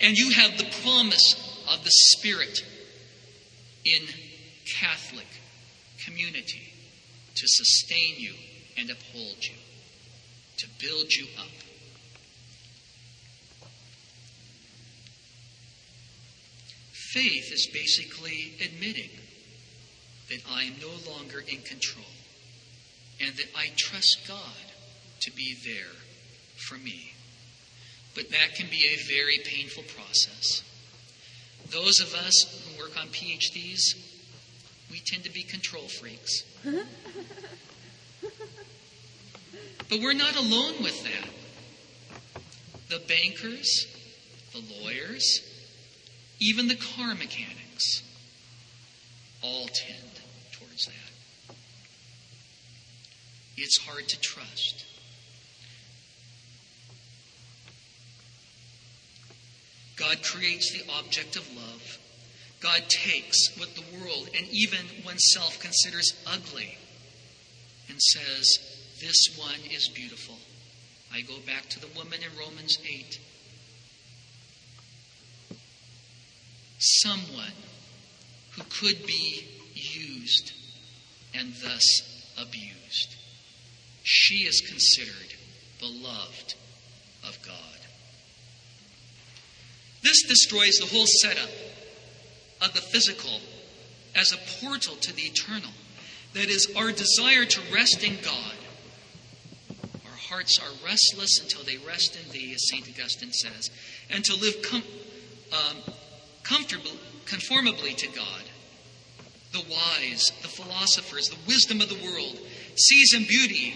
And 0.00 0.16
you 0.16 0.30
have 0.30 0.58
the 0.58 0.70
promise 0.82 1.34
of 1.70 1.84
the 1.84 1.90
Spirit 1.90 2.64
in 3.84 4.02
Catholic 4.80 5.26
community 6.04 6.72
to 7.34 7.46
sustain 7.46 8.14
you 8.18 8.34
and 8.76 8.90
uphold 8.90 9.44
you, 9.44 9.54
to 10.58 10.66
build 10.80 11.12
you 11.12 11.26
up. 11.38 11.48
Faith 16.92 17.52
is 17.52 17.68
basically 17.72 18.54
admitting 18.60 19.10
that 20.28 20.40
I 20.50 20.64
am 20.64 20.74
no 20.80 21.12
longer 21.12 21.38
in 21.40 21.60
control 21.60 22.04
and 23.20 23.36
that 23.36 23.46
I 23.56 23.70
trust 23.76 24.18
God 24.26 24.72
to 25.20 25.30
be 25.30 25.54
there 25.64 25.94
for 26.56 26.76
me. 26.76 27.13
But 28.14 28.30
that 28.30 28.54
can 28.54 28.66
be 28.70 28.84
a 28.86 28.96
very 29.08 29.38
painful 29.44 29.82
process. 29.96 30.62
Those 31.70 32.00
of 32.00 32.14
us 32.14 32.64
who 32.64 32.78
work 32.78 32.98
on 32.98 33.08
PhDs, 33.08 33.96
we 34.90 35.00
tend 35.00 35.24
to 35.24 35.32
be 35.32 35.42
control 35.42 35.88
freaks. 35.88 36.44
but 39.88 40.00
we're 40.00 40.12
not 40.12 40.36
alone 40.36 40.82
with 40.82 41.02
that. 41.04 41.28
The 42.88 43.00
bankers, 43.08 43.86
the 44.52 44.62
lawyers, 44.82 45.40
even 46.38 46.68
the 46.68 46.76
car 46.76 47.14
mechanics 47.14 48.02
all 49.42 49.66
tend 49.66 50.20
towards 50.52 50.86
that. 50.86 51.56
It's 53.56 53.78
hard 53.78 54.08
to 54.08 54.20
trust. 54.20 54.84
God 60.06 60.22
creates 60.22 60.70
the 60.70 60.92
object 60.92 61.36
of 61.36 61.56
love. 61.56 61.98
God 62.60 62.82
takes 62.88 63.56
what 63.58 63.74
the 63.74 63.98
world 63.98 64.28
and 64.36 64.46
even 64.50 64.80
oneself 65.04 65.58
considers 65.60 66.12
ugly 66.26 66.76
and 67.88 67.98
says, 68.00 68.58
This 69.00 69.38
one 69.38 69.72
is 69.72 69.88
beautiful. 69.88 70.36
I 71.12 71.22
go 71.22 71.34
back 71.46 71.68
to 71.70 71.80
the 71.80 71.88
woman 71.96 72.18
in 72.22 72.38
Romans 72.38 72.78
8. 72.86 73.18
Someone 76.78 77.56
who 78.56 78.62
could 78.64 79.06
be 79.06 79.46
used 79.74 80.52
and 81.34 81.54
thus 81.62 82.32
abused. 82.38 83.16
She 84.02 84.46
is 84.46 84.60
considered 84.60 85.34
beloved 85.80 86.54
of 87.26 87.38
God. 87.46 87.83
This 90.04 90.22
destroys 90.22 90.76
the 90.76 90.86
whole 90.86 91.06
setup 91.06 91.48
of 92.60 92.74
the 92.74 92.82
physical 92.82 93.40
as 94.14 94.32
a 94.32 94.64
portal 94.64 94.96
to 94.96 95.14
the 95.14 95.22
eternal. 95.22 95.70
That 96.34 96.50
is, 96.50 96.70
our 96.76 96.92
desire 96.92 97.46
to 97.46 97.60
rest 97.72 98.04
in 98.04 98.18
God. 98.22 98.54
Our 100.04 100.16
hearts 100.28 100.58
are 100.60 100.86
restless 100.86 101.40
until 101.40 101.64
they 101.64 101.78
rest 101.78 102.16
in 102.16 102.30
Thee, 102.32 102.52
as 102.54 102.68
St. 102.68 102.86
Augustine 102.86 103.32
says, 103.32 103.70
and 104.10 104.22
to 104.26 104.34
live 104.34 104.60
com- 104.62 104.82
um, 105.52 105.76
comfortably, 106.42 106.98
conformably 107.24 107.94
to 107.94 108.06
God. 108.08 108.42
The 109.52 109.64
wise, 109.70 110.24
the 110.42 110.48
philosophers, 110.48 111.28
the 111.28 111.38
wisdom 111.46 111.80
of 111.80 111.88
the 111.88 112.04
world 112.04 112.38
sees 112.76 113.14
in 113.14 113.24
beauty 113.24 113.74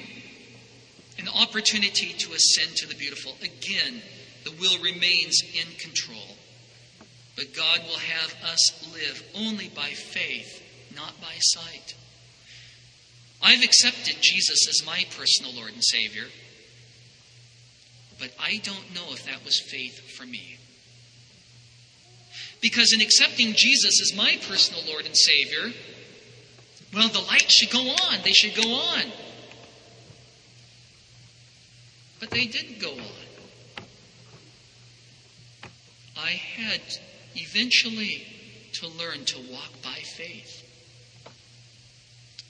an 1.18 1.28
opportunity 1.28 2.12
to 2.18 2.32
ascend 2.32 2.76
to 2.76 2.86
the 2.86 2.96
beautiful. 2.96 3.34
Again, 3.40 4.02
the 4.48 4.60
will 4.60 4.82
remains 4.82 5.40
in 5.54 5.66
control. 5.78 6.36
But 7.36 7.54
God 7.54 7.80
will 7.86 7.98
have 7.98 8.34
us 8.44 8.92
live 8.92 9.22
only 9.34 9.68
by 9.68 9.90
faith, 9.90 10.62
not 10.94 11.20
by 11.20 11.34
sight. 11.38 11.94
I've 13.42 13.62
accepted 13.62 14.16
Jesus 14.20 14.66
as 14.68 14.86
my 14.86 15.06
personal 15.16 15.54
Lord 15.54 15.72
and 15.72 15.84
Savior, 15.84 16.24
but 18.18 18.30
I 18.40 18.60
don't 18.64 18.94
know 18.94 19.12
if 19.12 19.24
that 19.26 19.44
was 19.44 19.60
faith 19.60 20.10
for 20.16 20.26
me. 20.26 20.58
Because 22.60 22.92
in 22.92 23.00
accepting 23.00 23.52
Jesus 23.54 24.00
as 24.00 24.16
my 24.16 24.36
personal 24.48 24.82
Lord 24.88 25.06
and 25.06 25.16
Savior, 25.16 25.72
well, 26.92 27.08
the 27.08 27.20
lights 27.20 27.54
should 27.54 27.70
go 27.70 27.88
on. 27.88 28.18
They 28.24 28.32
should 28.32 28.60
go 28.60 28.74
on. 28.74 29.04
But 32.18 32.30
they 32.30 32.46
didn't 32.46 32.80
go 32.80 32.90
on. 32.90 33.27
I 36.18 36.30
had 36.30 36.80
eventually 37.36 38.26
to 38.74 38.88
learn 38.88 39.24
to 39.26 39.38
walk 39.50 39.70
by 39.82 40.00
faith, 40.16 40.64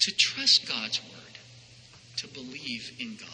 to 0.00 0.12
trust 0.16 0.66
God's 0.66 1.00
word, 1.02 1.38
to 2.16 2.28
believe 2.28 2.92
in 2.98 3.16
God. 3.16 3.28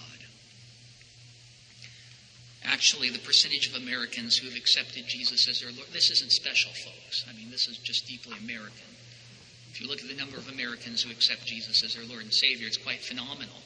Actually, 2.64 3.10
the 3.10 3.18
percentage 3.18 3.68
of 3.68 3.80
Americans 3.80 4.36
who 4.36 4.48
have 4.48 4.56
accepted 4.56 5.04
Jesus 5.06 5.46
as 5.48 5.60
their 5.60 5.70
Lord, 5.70 5.86
this 5.92 6.10
isn't 6.10 6.32
special, 6.32 6.72
folks. 6.72 7.24
I 7.28 7.36
mean, 7.36 7.50
this 7.50 7.68
is 7.68 7.78
just 7.78 8.06
deeply 8.08 8.36
American. 8.42 8.88
If 9.70 9.80
you 9.80 9.86
look 9.86 10.00
at 10.00 10.08
the 10.08 10.16
number 10.16 10.36
of 10.36 10.48
Americans 10.48 11.02
who 11.02 11.10
accept 11.10 11.46
Jesus 11.46 11.84
as 11.84 11.94
their 11.94 12.04
Lord 12.06 12.22
and 12.22 12.32
Savior, 12.32 12.66
it's 12.66 12.78
quite 12.78 13.00
phenomenal. 13.00 13.62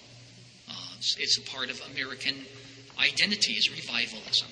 Uh, 0.68 0.74
it's, 0.98 1.16
it's, 1.18 1.38
a 1.38 1.42
part 1.42 1.70
of 1.70 1.81
American 1.92 2.35
identity, 2.98 3.54
is 3.54 3.70
revivalism. 3.70 4.48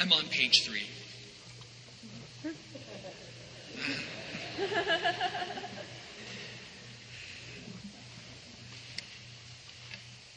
I'm 0.00 0.12
on 0.12 0.24
page 0.28 0.64
three. 0.64 0.86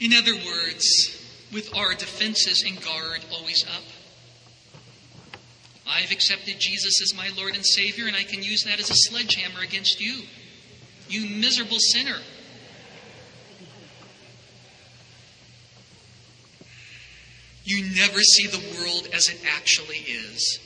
In 0.02 0.12
other 0.12 0.34
words, 0.34 1.18
with 1.54 1.74
our 1.78 1.94
defenses 1.94 2.64
and 2.68 2.84
guard 2.84 3.22
always 3.32 3.64
up, 3.64 3.84
I've 5.88 6.12
accepted 6.12 6.60
Jesus 6.60 7.02
as 7.02 7.16
my 7.16 7.30
Lord 7.38 7.56
and 7.56 7.66
Savior, 7.66 8.08
and 8.08 8.18
I 8.18 8.24
can 8.24 8.44
use 8.44 8.64
that 8.64 8.82
as 8.82 8.90
a 8.90 8.96
sledgehammer 8.96 9.62
against 9.62 10.02
you. 10.02 10.24
You 11.08 11.30
miserable 11.40 11.80
sinner. 11.80 12.18
You 17.66 17.96
never 17.96 18.20
see 18.20 18.48
the 18.48 18.64
world 18.78 19.08
as 19.14 19.30
it 19.30 19.40
actually 19.56 19.98
is. 19.98 20.60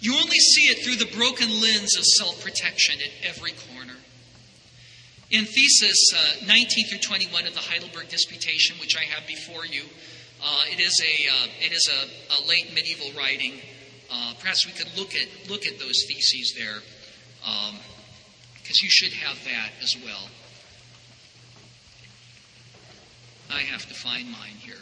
You 0.00 0.14
only 0.14 0.38
see 0.38 0.62
it 0.62 0.82
through 0.82 0.96
the 0.96 1.16
broken 1.16 1.48
lens 1.60 1.96
of 1.96 2.04
self 2.04 2.42
protection 2.42 2.96
at 3.00 3.28
every 3.28 3.52
corner. 3.52 3.94
In 5.30 5.44
thesis 5.44 6.12
uh, 6.12 6.46
19 6.46 6.88
through 6.88 6.98
21 6.98 7.46
of 7.46 7.54
the 7.54 7.60
Heidelberg 7.60 8.08
Disputation, 8.08 8.76
which 8.80 8.96
I 8.96 9.02
have 9.02 9.26
before 9.28 9.64
you, 9.64 9.84
uh, 10.42 10.64
it 10.72 10.80
is 10.80 11.00
a 11.00 11.28
uh, 11.28 11.46
it 11.60 11.72
is 11.72 11.88
a, 11.88 12.42
a, 12.42 12.48
late 12.48 12.74
medieval 12.74 13.12
writing. 13.16 13.60
Uh, 14.10 14.32
perhaps 14.40 14.66
we 14.66 14.72
could 14.72 14.88
look 14.96 15.14
at 15.14 15.28
look 15.48 15.66
at 15.66 15.78
those 15.78 16.04
theses 16.08 16.54
there, 16.56 16.80
because 17.42 18.80
um, 18.80 18.82
you 18.82 18.90
should 18.90 19.12
have 19.12 19.38
that 19.44 19.70
as 19.82 19.94
well. 20.02 20.28
I 23.52 23.60
have 23.60 23.86
to 23.86 23.94
find 23.94 24.30
mine 24.32 24.56
here. 24.58 24.76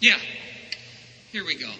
Yeah, 0.00 0.18
here 1.32 1.44
we 1.44 1.56
go. 1.56 1.70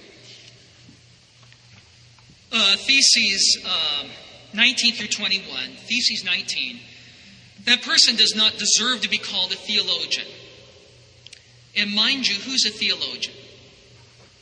Uh, 2.51 2.77
theses 2.79 3.65
um, 3.65 4.09
19 4.55 4.95
through 4.95 5.07
21, 5.07 5.47
Theses 5.87 6.25
19. 6.25 6.81
That 7.65 7.83
person 7.83 8.17
does 8.17 8.35
not 8.35 8.59
deserve 8.59 9.03
to 9.03 9.09
be 9.09 9.19
called 9.19 9.53
a 9.53 9.57
theologian. 9.57 10.27
And 11.77 11.95
mind 11.95 12.27
you, 12.27 12.37
who's 12.37 12.65
a 12.67 12.71
theologian? 12.71 13.37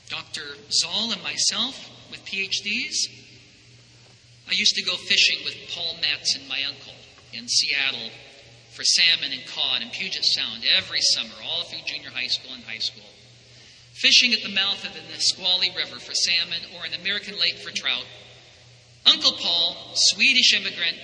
Dr. 0.09 0.43
Zahl 0.71 1.13
and 1.13 1.23
myself 1.23 1.91
with 2.11 2.25
PhDs? 2.25 2.95
I 4.49 4.53
used 4.53 4.77
to 4.77 4.85
go 4.85 4.95
fishing 4.97 5.45
with 5.45 5.57
Paul 5.75 5.97
Metz 6.01 6.37
and 6.37 6.49
my 6.49 6.63
uncle 6.67 6.95
in 7.35 7.49
Seattle 7.49 8.11
for 8.73 8.85
salmon 8.85 9.33
and 9.33 9.45
cod 9.47 9.83
in 9.83 9.91
Puget 9.91 10.25
Sound 10.25 10.63
every 10.77 11.01
summer, 11.01 11.35
all 11.45 11.65
through 11.65 11.81
junior 11.85 12.11
high 12.11 12.29
school 12.29 12.55
and 12.55 12.63
high 12.65 12.79
school. 12.79 13.05
Fishing 13.97 14.35
at 14.35 14.43
the 14.43 14.51
mouth 14.51 14.85
of 14.85 14.93
the 14.93 15.01
Nisqually 15.11 15.73
River 15.75 15.99
for 15.99 16.13
salmon 16.13 16.61
or 16.75 16.85
an 16.85 16.93
American 16.93 17.39
Lake 17.39 17.57
for 17.57 17.71
trout. 17.71 18.05
Uncle 19.07 19.33
Paul, 19.33 19.95
Swedish 19.95 20.53
immigrant, 20.53 20.99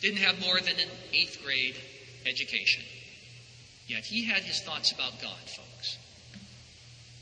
didn't 0.00 0.18
have 0.18 0.40
more 0.40 0.60
than 0.60 0.80
an 0.80 0.88
eighth 1.12 1.40
grade 1.44 1.76
education. 2.26 2.82
Yet 3.86 4.06
he 4.06 4.24
had 4.24 4.42
his 4.42 4.60
thoughts 4.62 4.90
about 4.90 5.20
God, 5.20 5.38
folks. 5.56 5.96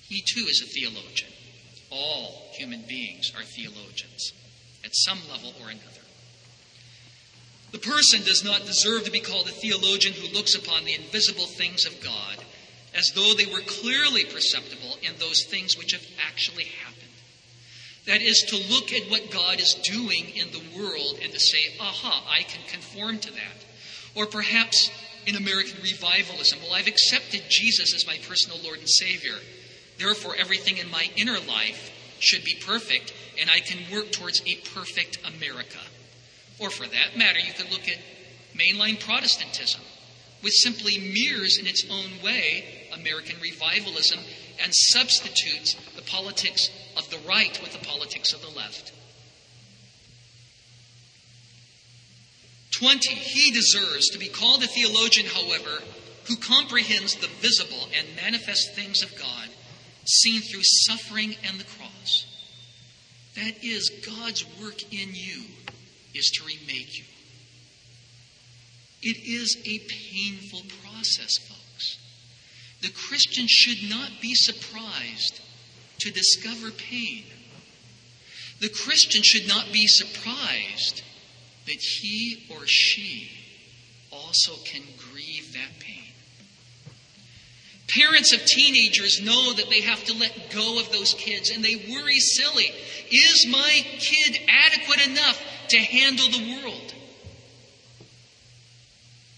He 0.09 0.23
too 0.23 0.47
is 0.49 0.63
a 0.63 0.67
theologian. 0.67 1.33
All 1.91 2.51
human 2.57 2.81
beings 2.89 3.31
are 3.37 3.45
theologians 3.45 4.33
at 4.83 4.97
some 4.97 5.29
level 5.29 5.53
or 5.61 5.69
another. 5.69 5.85
The 7.71 7.79
person 7.79 8.23
does 8.23 8.43
not 8.43 8.65
deserve 8.65 9.05
to 9.05 9.11
be 9.11 9.21
called 9.21 9.47
a 9.47 9.53
theologian 9.53 10.15
who 10.15 10.27
looks 10.27 10.55
upon 10.55 10.85
the 10.85 10.95
invisible 10.95 11.47
things 11.47 11.85
of 11.85 12.01
God 12.01 12.39
as 12.95 13.13
though 13.15 13.35
they 13.35 13.47
were 13.47 13.61
clearly 13.61 14.25
perceptible 14.25 14.99
in 15.03 15.13
those 15.19 15.45
things 15.45 15.77
which 15.77 15.93
have 15.93 16.07
actually 16.27 16.65
happened. 16.65 16.97
That 18.07 18.23
is, 18.23 18.43
to 18.49 18.57
look 18.57 18.93
at 18.93 19.11
what 19.11 19.31
God 19.31 19.61
is 19.61 19.75
doing 19.75 20.31
in 20.35 20.49
the 20.53 20.79
world 20.79 21.19
and 21.23 21.33
to 21.33 21.39
say, 21.39 21.77
aha, 21.79 22.25
I 22.29 22.43
can 22.43 22.61
conform 22.69 23.19
to 23.19 23.33
that. 23.33 23.65
Or 24.15 24.27
perhaps 24.27 24.91
in 25.27 25.37
American 25.37 25.83
revivalism, 25.83 26.59
well, 26.63 26.75
I've 26.75 26.89
accepted 26.89 27.43
Jesus 27.49 27.95
as 27.95 28.07
my 28.07 28.19
personal 28.27 28.59
Lord 28.65 28.79
and 28.79 28.89
Savior. 28.89 29.35
Therefore, 29.99 30.35
everything 30.37 30.79
in 30.79 30.91
my 30.91 31.11
inner 31.17 31.39
life 31.47 31.93
should 32.21 32.43
be 32.43 32.59
perfect, 32.67 33.13
and 33.39 33.51
I 33.51 33.61
can 33.61 33.79
work 33.93 34.11
towards 34.13 34.41
a 34.47 34.57
perfect 34.75 35.19
America. 35.37 35.79
Or 36.59 36.71
for 36.71 36.87
that 36.87 37.17
matter, 37.17 37.39
you 37.39 37.53
could 37.53 37.71
look 37.71 37.89
at 37.89 37.99
mainline 38.57 38.99
Protestantism, 38.99 39.83
which 40.41 40.55
simply 40.55 40.99
mirrors 40.99 41.59
in 41.59 41.67
its 41.67 41.87
own 41.91 42.23
way 42.25 42.80
American 42.93 43.37
revivalism 43.41 44.21
and 44.63 44.73
substitutes 44.75 45.75
the 45.97 46.03
politics 46.03 46.69
of 46.97 47.09
the 47.11 47.19
right 47.29 47.61
with 47.63 47.73
the 47.73 47.85
politics 47.87 48.33
of 48.33 48.43
the 48.43 48.49
left. 48.49 48.93
20. 52.73 53.15
He 53.15 53.51
deserves 53.51 54.09
to 54.11 54.19
be 54.19 54.29
called 54.29 54.63
a 54.63 54.67
theologian, 54.67 55.27
however, 55.27 55.83
who 56.29 56.37
comprehends 56.37 57.15
the 57.17 57.29
visible 57.41 57.89
and 57.97 58.17
manifest 58.17 58.75
things 58.75 59.03
of 59.03 59.19
God 59.19 59.49
seen 60.07 60.41
through 60.41 60.63
suffering 60.63 61.37
and 61.47 61.59
the 61.59 61.65
cross. 61.65 62.27
That 63.37 63.63
is, 63.63 63.91
God's 64.07 64.45
work 64.63 64.83
in 64.93 65.11
you 65.13 65.43
is 66.15 66.31
to 66.31 66.45
remake 66.45 66.99
you. 66.99 67.05
It 69.03 69.17
is 69.25 69.57
a 69.65 69.79
painful 69.79 70.63
process, 70.83 71.39
folks. 71.39 71.60
The 72.83 72.91
Christian 72.91 73.47
should 73.47 73.89
not 73.89 74.21
be 74.21 74.35
surprised 74.35 75.41
to 75.99 76.11
discover 76.11 76.71
pain. 76.71 77.25
The 78.61 78.69
Christian 78.69 79.23
should 79.23 79.47
not 79.47 79.73
be 79.73 79.87
surprised 79.87 81.03
that 81.67 81.81
he 81.81 82.47
or 82.49 82.67
she 82.67 83.31
also 84.11 84.57
can 84.65 84.83
grieve 84.97 85.53
that 85.53 85.79
pain. 85.79 86.13
Parents 87.89 88.33
of 88.33 88.45
teenagers 88.45 89.21
know 89.21 89.53
that 89.55 89.69
they 89.69 89.81
have 89.81 90.05
to 90.05 90.15
let 90.15 90.51
go 90.51 90.79
of 90.79 90.93
those 90.93 91.13
kids 91.15 91.51
and 91.51 91.65
they 91.65 91.77
worry 91.77 92.19
silly. 92.19 92.73
Is 93.11 93.47
my 93.51 93.85
kid 93.99 94.39
adequate 94.49 95.07
enough 95.07 95.41
to 95.69 95.79
handle 95.79 96.29
the 96.29 96.63
world? 96.63 96.95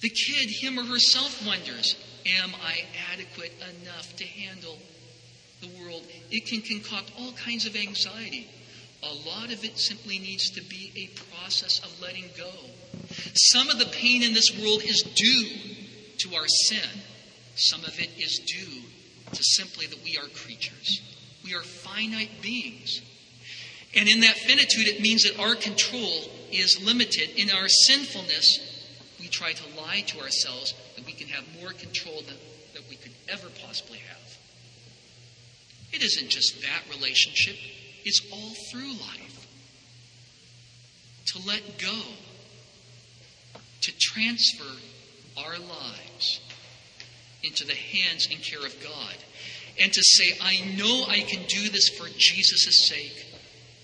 The 0.00 0.10
kid, 0.10 0.50
him 0.50 0.78
or 0.78 0.84
herself, 0.84 1.44
wonders 1.46 1.96
Am 2.26 2.52
I 2.64 2.84
adequate 3.12 3.52
enough 3.80 4.14
to 4.16 4.24
handle 4.24 4.78
the 5.60 5.68
world? 5.80 6.06
It 6.30 6.46
can 6.46 6.60
concoct 6.60 7.10
all 7.18 7.32
kinds 7.32 7.66
of 7.66 7.76
anxiety. 7.76 8.48
A 9.02 9.28
lot 9.28 9.52
of 9.52 9.64
it 9.64 9.78
simply 9.78 10.18
needs 10.18 10.50
to 10.50 10.62
be 10.62 10.92
a 10.96 11.34
process 11.34 11.80
of 11.80 12.00
letting 12.00 12.30
go. 12.36 12.52
Some 13.34 13.68
of 13.68 13.78
the 13.78 13.86
pain 13.86 14.22
in 14.22 14.34
this 14.34 14.56
world 14.60 14.82
is 14.84 15.02
due 15.02 15.48
to 16.18 16.36
our 16.36 16.46
sin. 16.46 17.00
Some 17.56 17.84
of 17.84 17.98
it 17.98 18.10
is 18.16 18.38
due 18.46 18.82
to 19.32 19.42
simply 19.42 19.86
that 19.86 20.04
we 20.04 20.16
are 20.16 20.28
creatures. 20.28 21.00
We 21.44 21.54
are 21.54 21.62
finite 21.62 22.40
beings. 22.40 23.02
And 23.94 24.08
in 24.08 24.20
that 24.20 24.36
finitude, 24.36 24.86
it 24.86 25.00
means 25.00 25.24
that 25.24 25.38
our 25.38 25.54
control 25.54 26.22
is 26.50 26.80
limited. 26.84 27.30
In 27.36 27.50
our 27.50 27.68
sinfulness, 27.68 28.58
we 29.20 29.28
try 29.28 29.52
to 29.52 29.80
lie 29.80 30.02
to 30.06 30.20
ourselves 30.20 30.74
that 30.96 31.04
we 31.04 31.12
can 31.12 31.21
have 31.32 31.44
more 31.60 31.72
control 31.72 32.22
than 32.26 32.36
that 32.74 32.88
we 32.88 32.96
could 32.96 33.12
ever 33.28 33.48
possibly 33.66 33.98
have. 33.98 34.38
It 35.92 36.02
isn't 36.02 36.30
just 36.30 36.62
that 36.62 36.82
relationship, 36.90 37.56
it's 38.04 38.20
all 38.32 38.54
through 38.70 38.92
life. 38.92 39.46
To 41.26 41.38
let 41.46 41.78
go, 41.78 42.00
to 43.82 43.98
transfer 43.98 44.76
our 45.38 45.58
lives 45.58 46.40
into 47.42 47.66
the 47.66 47.74
hands 47.74 48.28
and 48.30 48.42
care 48.42 48.64
of 48.64 48.74
God. 48.82 49.16
And 49.80 49.92
to 49.92 50.02
say, 50.02 50.36
I 50.42 50.60
know 50.76 51.04
I 51.08 51.20
can 51.20 51.44
do 51.48 51.68
this 51.70 51.88
for 51.88 52.06
Jesus' 52.16 52.88
sake 52.88 53.26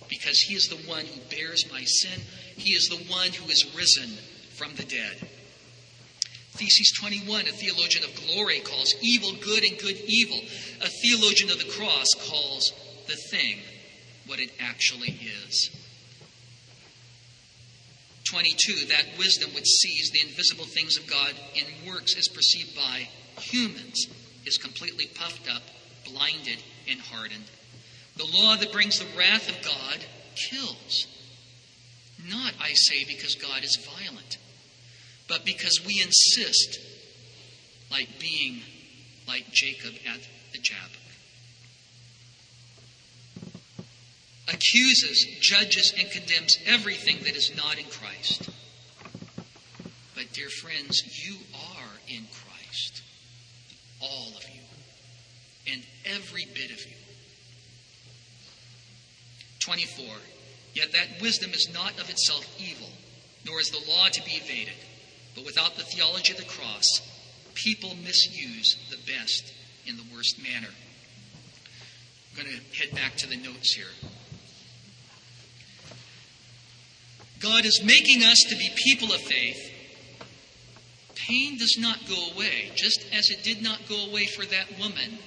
because 0.09 0.39
he 0.41 0.55
is 0.55 0.69
the 0.69 0.89
one 0.89 1.05
who 1.07 1.21
bears 1.31 1.65
my 1.71 1.83
sin. 1.85 2.21
He 2.57 2.73
is 2.73 2.89
the 2.89 3.13
one 3.13 3.31
who 3.31 3.51
is 3.51 3.75
risen 3.75 4.11
from 4.55 4.75
the 4.75 4.85
dead. 4.85 5.29
Theses 6.59 6.93
21, 6.99 7.43
a 7.43 7.53
theologian 7.53 8.05
of 8.05 8.27
glory, 8.27 8.59
calls 8.61 8.95
evil 9.01 9.33
good 9.41 9.63
and 9.63 9.79
good 9.79 9.97
evil. 10.07 10.41
A 10.81 10.89
theologian 10.89 11.51
of 11.51 11.59
the 11.59 11.71
cross 11.71 12.09
calls 12.19 12.73
the 13.07 13.17
thing 13.31 13.59
what 14.27 14.41
it 14.41 14.51
actually 14.61 15.19
is. 15.47 15.71
22, 18.25 18.87
that 18.87 19.07
wisdom 19.19 19.55
which 19.55 19.67
sees 19.67 20.11
the 20.11 20.21
invisible 20.21 20.65
things 20.65 20.99
of 20.99 21.07
God 21.07 21.33
in 21.55 21.89
works 21.89 22.15
is 22.15 22.29
perceived 22.29 22.75
by 22.75 23.09
humans 23.41 24.07
is 24.45 24.59
completely 24.59 25.07
puffed 25.07 25.49
up, 25.49 25.63
blinded, 26.05 26.59
and 26.91 27.01
hardened. 27.01 27.45
The 28.17 28.27
law 28.27 28.57
that 28.57 28.73
brings 28.73 28.99
the 28.99 29.17
wrath 29.17 29.49
of 29.49 29.63
God 29.63 30.05
kills. 30.35 31.07
Not, 32.29 32.53
I 32.61 32.73
say, 32.73 33.05
because 33.05 33.35
God 33.37 33.63
is 33.63 33.77
violent, 33.77 34.39
but 35.29 35.45
because 35.45 35.81
we 35.87 36.01
insist, 36.03 36.81
like 37.91 38.09
being 38.19 38.63
like 39.29 39.51
Jacob 39.53 39.95
at 40.07 40.21
the 40.53 40.59
Jabbok. 40.59 40.97
Accuses, 44.49 45.27
judges, 45.41 45.93
and 45.99 46.11
condemns 46.11 46.57
everything 46.67 47.19
that 47.25 47.37
is 47.37 47.55
not 47.55 47.79
in 47.79 47.85
Christ. 47.85 48.49
But, 50.15 50.33
dear 50.33 50.49
friends, 50.49 51.03
you 51.23 51.37
are 51.55 51.99
in 52.09 52.25
Christ 52.33 53.03
all 54.01 54.33
of 54.37 54.45
you, 54.55 54.63
and 55.73 55.83
every 56.05 56.47
bit 56.55 56.71
of 56.71 56.85
you. 56.87 56.97
24. 59.61 60.05
Yet 60.75 60.93
that 60.93 61.21
wisdom 61.21 61.51
is 61.51 61.69
not 61.73 61.99
of 62.01 62.09
itself 62.09 62.47
evil, 62.59 62.89
nor 63.45 63.61
is 63.61 63.71
the 63.71 63.91
law 63.91 64.09
to 64.09 64.23
be 64.25 64.33
evaded. 64.33 64.75
But 65.39 65.47
without 65.47 65.77
the 65.77 65.85
theology 65.85 66.33
of 66.33 66.39
the 66.41 66.45
cross, 66.47 67.01
people 67.55 67.95
misuse 68.03 68.77
the 68.91 68.97
best 68.97 69.53
in 69.87 69.97
the 69.97 70.03
worst 70.13 70.43
manner. 70.43 70.75
I'm 72.33 72.43
going 72.43 72.57
to 72.57 72.77
head 72.77 72.93
back 72.93 73.15
to 73.19 73.29
the 73.29 73.37
notes 73.37 73.73
here. 73.73 73.87
God 77.39 77.65
is 77.65 77.81
making 77.85 78.25
us 78.25 78.45
to 78.49 78.57
be 78.57 78.69
people 78.85 79.15
of 79.15 79.21
faith 79.21 79.75
pain 81.15 81.59
does 81.59 81.77
not 81.79 82.09
go 82.09 82.17
away, 82.35 82.73
just 82.75 83.05
as 83.13 83.31
it 83.31 83.45
did 83.45 83.63
not 83.63 83.87
go 83.89 84.07
away 84.07 84.27
for 84.27 84.45
that 84.47 84.79
woman 84.79 85.19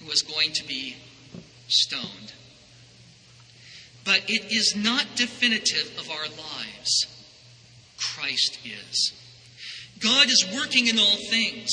who 0.00 0.06
was 0.06 0.22
going 0.22 0.52
to 0.52 0.66
be 0.66 0.96
stoned. 1.68 2.32
But 4.04 4.22
it 4.28 4.52
is 4.52 4.74
not 4.76 5.06
definitive 5.16 5.96
of 5.98 6.10
our 6.10 6.24
lives. 6.24 7.06
Christ 7.96 8.58
is. 8.64 9.12
God 10.00 10.26
is 10.26 10.46
working 10.54 10.86
in 10.86 10.98
all 10.98 11.16
things. 11.30 11.70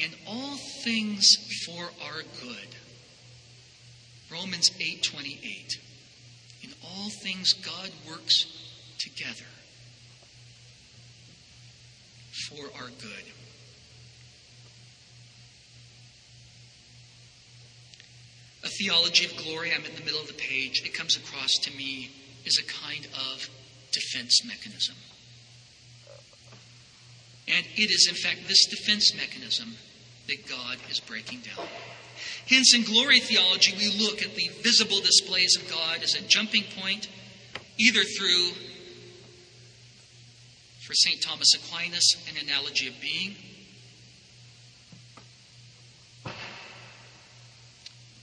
And 0.00 0.14
all 0.26 0.56
things 0.84 1.26
for 1.64 1.90
our 2.04 2.22
good. 2.40 2.76
Romans 4.30 4.70
8:28. 4.78 5.78
In 6.62 6.74
all 6.82 7.10
things 7.10 7.52
God 7.52 7.90
works 8.06 8.44
together 8.98 9.46
for 12.48 12.70
our 12.76 12.90
good. 12.90 13.24
A 18.64 18.68
theology 18.68 19.24
of 19.24 19.36
glory, 19.36 19.72
I'm 19.72 19.84
in 19.84 19.94
the 19.94 20.02
middle 20.02 20.20
of 20.20 20.28
the 20.28 20.34
page, 20.34 20.82
it 20.84 20.92
comes 20.92 21.16
across 21.16 21.52
to 21.62 21.70
me 21.70 22.10
as 22.46 22.58
a 22.58 22.64
kind 22.64 23.06
of 23.06 23.48
defense 23.92 24.44
mechanism. 24.44 24.96
And 27.48 27.64
it 27.76 27.90
is, 27.90 28.06
in 28.08 28.14
fact, 28.14 28.46
this 28.46 28.66
defense 28.66 29.14
mechanism 29.16 29.76
that 30.26 30.46
God 30.46 30.76
is 30.90 31.00
breaking 31.00 31.40
down. 31.40 31.66
Hence, 32.48 32.74
in 32.74 32.82
glory 32.82 33.20
theology, 33.20 33.74
we 33.76 33.88
look 34.04 34.22
at 34.22 34.34
the 34.34 34.48
visible 34.62 35.00
displays 35.00 35.56
of 35.56 35.68
God 35.70 36.02
as 36.02 36.14
a 36.14 36.22
jumping 36.22 36.64
point, 36.80 37.08
either 37.78 38.02
through, 38.02 38.50
for 40.86 40.94
St. 40.94 41.22
Thomas 41.22 41.54
Aquinas, 41.54 42.16
an 42.28 42.46
analogy 42.46 42.88
of 42.88 43.00
being, 43.00 43.34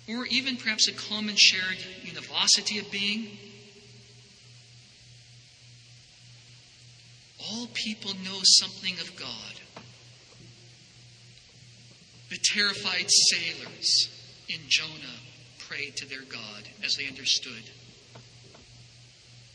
or 0.07 0.25
even 0.27 0.57
perhaps 0.57 0.87
a 0.87 0.93
common 0.93 1.35
shared 1.35 1.77
univocity 2.03 2.77
of 2.79 2.91
being. 2.91 3.37
All 7.51 7.67
people 7.73 8.11
know 8.23 8.39
something 8.43 8.93
of 8.99 9.15
God. 9.15 9.31
The 12.29 12.37
terrified 12.43 13.09
sailors 13.09 14.09
in 14.49 14.59
Jonah 14.67 15.19
prayed 15.59 15.95
to 15.97 16.09
their 16.09 16.23
God 16.23 16.69
as 16.83 16.95
they 16.95 17.07
understood 17.07 17.63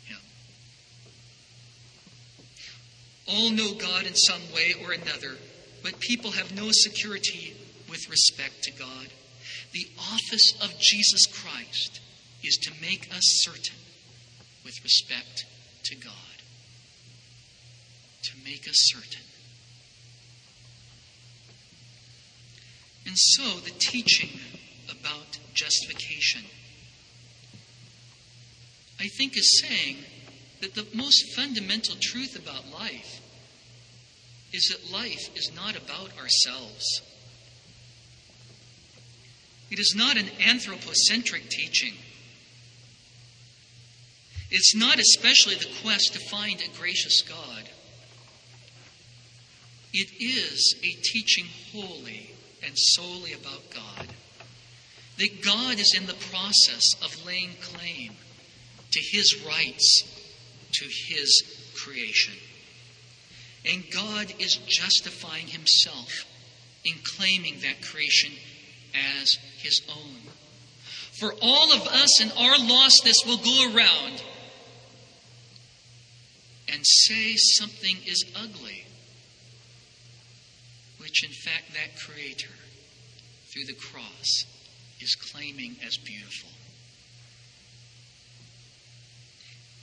Him. 0.04 0.18
All 3.28 3.50
know 3.50 3.74
God 3.74 4.06
in 4.06 4.14
some 4.14 4.40
way 4.54 4.74
or 4.84 4.92
another, 4.92 5.36
but 5.82 6.00
people 6.00 6.32
have 6.32 6.54
no 6.54 6.68
security 6.70 7.54
with 7.88 8.08
respect 8.08 8.62
to 8.64 8.72
God. 8.72 9.08
The 9.72 9.86
office 9.98 10.52
of 10.62 10.78
Jesus 10.78 11.26
Christ 11.26 12.00
is 12.42 12.56
to 12.62 12.72
make 12.80 13.08
us 13.14 13.22
certain 13.42 13.76
with 14.64 14.82
respect 14.82 15.44
to 15.84 15.96
God. 15.96 16.29
To 18.22 18.32
make 18.44 18.68
us 18.68 18.76
certain. 18.76 19.24
And 23.06 23.16
so 23.16 23.58
the 23.60 23.70
teaching 23.70 24.38
about 24.90 25.38
justification, 25.54 26.42
I 29.00 29.08
think, 29.08 29.36
is 29.36 29.62
saying 29.62 29.96
that 30.60 30.74
the 30.74 30.86
most 30.94 31.34
fundamental 31.34 31.96
truth 32.00 32.38
about 32.38 32.70
life 32.70 33.20
is 34.52 34.68
that 34.68 34.92
life 34.92 35.34
is 35.34 35.50
not 35.54 35.76
about 35.76 36.10
ourselves. 36.18 37.00
It 39.70 39.78
is 39.78 39.94
not 39.96 40.16
an 40.16 40.28
anthropocentric 40.46 41.48
teaching. 41.48 41.94
It's 44.50 44.74
not 44.74 44.98
especially 44.98 45.54
the 45.54 45.70
quest 45.82 46.12
to 46.12 46.18
find 46.18 46.60
a 46.60 46.78
gracious 46.78 47.22
God. 47.22 47.70
It 49.92 50.10
is 50.20 50.74
a 50.82 50.92
teaching 51.02 51.46
wholly 51.72 52.30
and 52.64 52.72
solely 52.76 53.32
about 53.32 53.70
God. 53.74 54.08
That 55.18 55.42
God 55.44 55.78
is 55.78 55.94
in 55.96 56.06
the 56.06 56.14
process 56.14 56.94
of 57.02 57.26
laying 57.26 57.54
claim 57.60 58.12
to 58.92 59.00
his 59.00 59.44
rights 59.46 60.04
to 60.72 60.84
his 60.84 61.42
creation. 61.74 62.34
And 63.64 63.84
God 63.90 64.32
is 64.38 64.56
justifying 64.66 65.48
himself 65.48 66.24
in 66.84 66.94
claiming 67.04 67.60
that 67.60 67.82
creation 67.82 68.32
as 69.20 69.36
his 69.58 69.82
own. 69.90 70.32
For 71.12 71.34
all 71.42 71.72
of 71.72 71.86
us 71.86 72.20
in 72.22 72.30
our 72.32 72.54
lostness 72.56 73.26
will 73.26 73.36
go 73.36 73.74
around 73.74 74.22
and 76.68 76.80
say 76.82 77.34
something 77.36 77.96
is 78.06 78.24
ugly, 78.34 78.86
which 81.00 81.24
in 81.24 81.30
fact 81.30 81.72
that 81.72 81.98
Creator, 81.98 82.52
through 83.52 83.64
the 83.64 83.72
cross, 83.72 84.44
is 85.00 85.14
claiming 85.14 85.76
as 85.84 85.96
beautiful. 85.96 86.50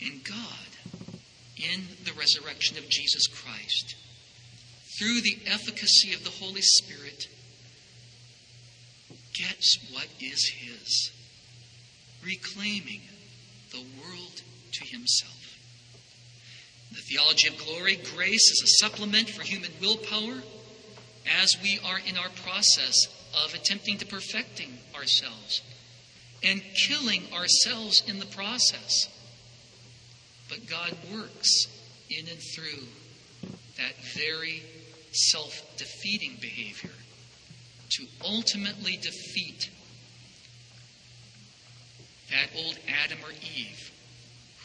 And 0.01 0.23
God, 0.23 1.17
in 1.57 1.81
the 2.05 2.13
resurrection 2.13 2.77
of 2.77 2.87
Jesus 2.87 3.25
Christ, 3.25 3.95
through 4.99 5.21
the 5.21 5.39
efficacy 5.47 6.13
of 6.13 6.23
the 6.23 6.29
Holy 6.29 6.61
Spirit, 6.61 7.27
gets 9.33 9.77
what 9.91 10.07
is 10.21 10.51
his, 10.55 11.11
reclaiming 12.23 13.01
the 13.71 13.83
world 13.99 14.41
to 14.73 14.85
himself. 14.85 15.57
The 16.91 17.01
theology 17.01 17.47
of 17.47 17.57
glory, 17.57 17.95
grace 17.95 18.51
is 18.51 18.61
a 18.63 18.85
supplement 18.85 19.29
for 19.29 19.41
human 19.41 19.71
willpower 19.81 20.41
as 21.41 21.55
we 21.61 21.79
are 21.85 21.99
in 22.07 22.17
our 22.17 22.29
process 22.43 22.95
of 23.45 23.53
attempting 23.53 23.97
to 23.97 24.05
perfecting 24.05 24.77
ourselves 24.95 25.61
and 26.43 26.61
killing 26.87 27.23
ourselves 27.33 28.03
in 28.07 28.19
the 28.19 28.25
process. 28.25 29.09
But 30.49 30.67
God 30.67 30.95
works 31.11 31.67
in 32.09 32.27
and 32.27 32.39
through 32.39 32.87
that 33.77 33.95
very 34.15 34.63
self 35.11 35.61
defeating 35.77 36.37
behavior 36.39 36.91
to 37.89 38.05
ultimately 38.23 38.97
defeat 38.97 39.69
that 42.29 42.49
old 42.55 42.77
Adam 43.03 43.19
or 43.23 43.31
Eve 43.31 43.91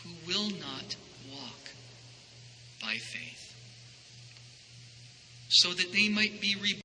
who 0.02 0.10
will 0.26 0.50
not 0.50 0.96
walk 1.30 1.70
by 2.80 2.94
faith, 2.94 3.41
so 5.53 5.72
that 5.74 5.92
they 5.92 6.09
might 6.09 6.40
be 6.40 6.55
reborn. 6.57 6.78